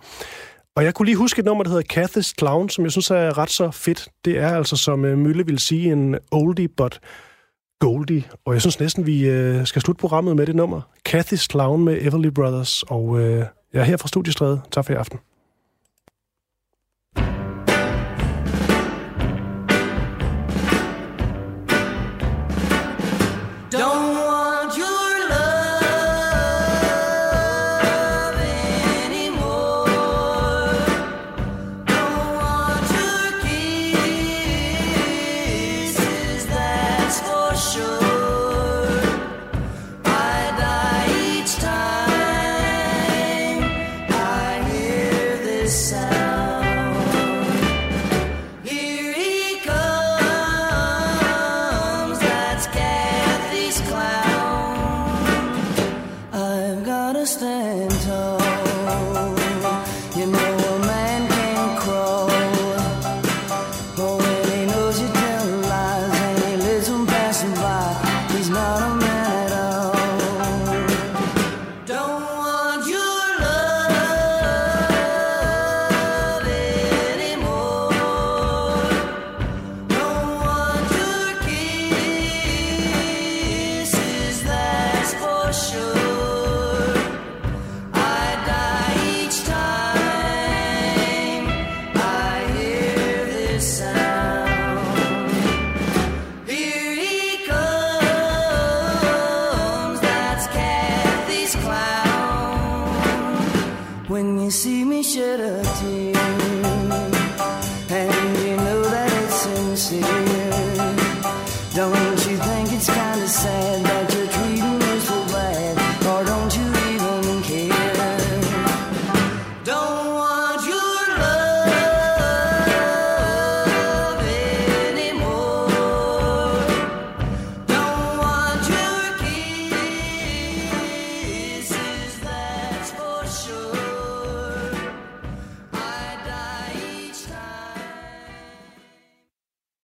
[0.77, 3.39] Og jeg kunne lige huske et nummer, der hedder Cathy's Clown, som jeg synes er
[3.39, 4.09] ret så fedt.
[4.25, 7.01] Det er altså, som øh, Mølle ville sige, en oldie but
[7.83, 8.25] Goldie.
[8.45, 10.81] Og jeg synes næsten, vi øh, skal slutte programmet med det nummer.
[11.09, 12.83] Cathy's Clown med Everly Brothers.
[12.83, 14.61] Og øh, jeg er her fra Studiestræde.
[14.71, 15.19] Tak for i aften.
[23.75, 24.12] Don't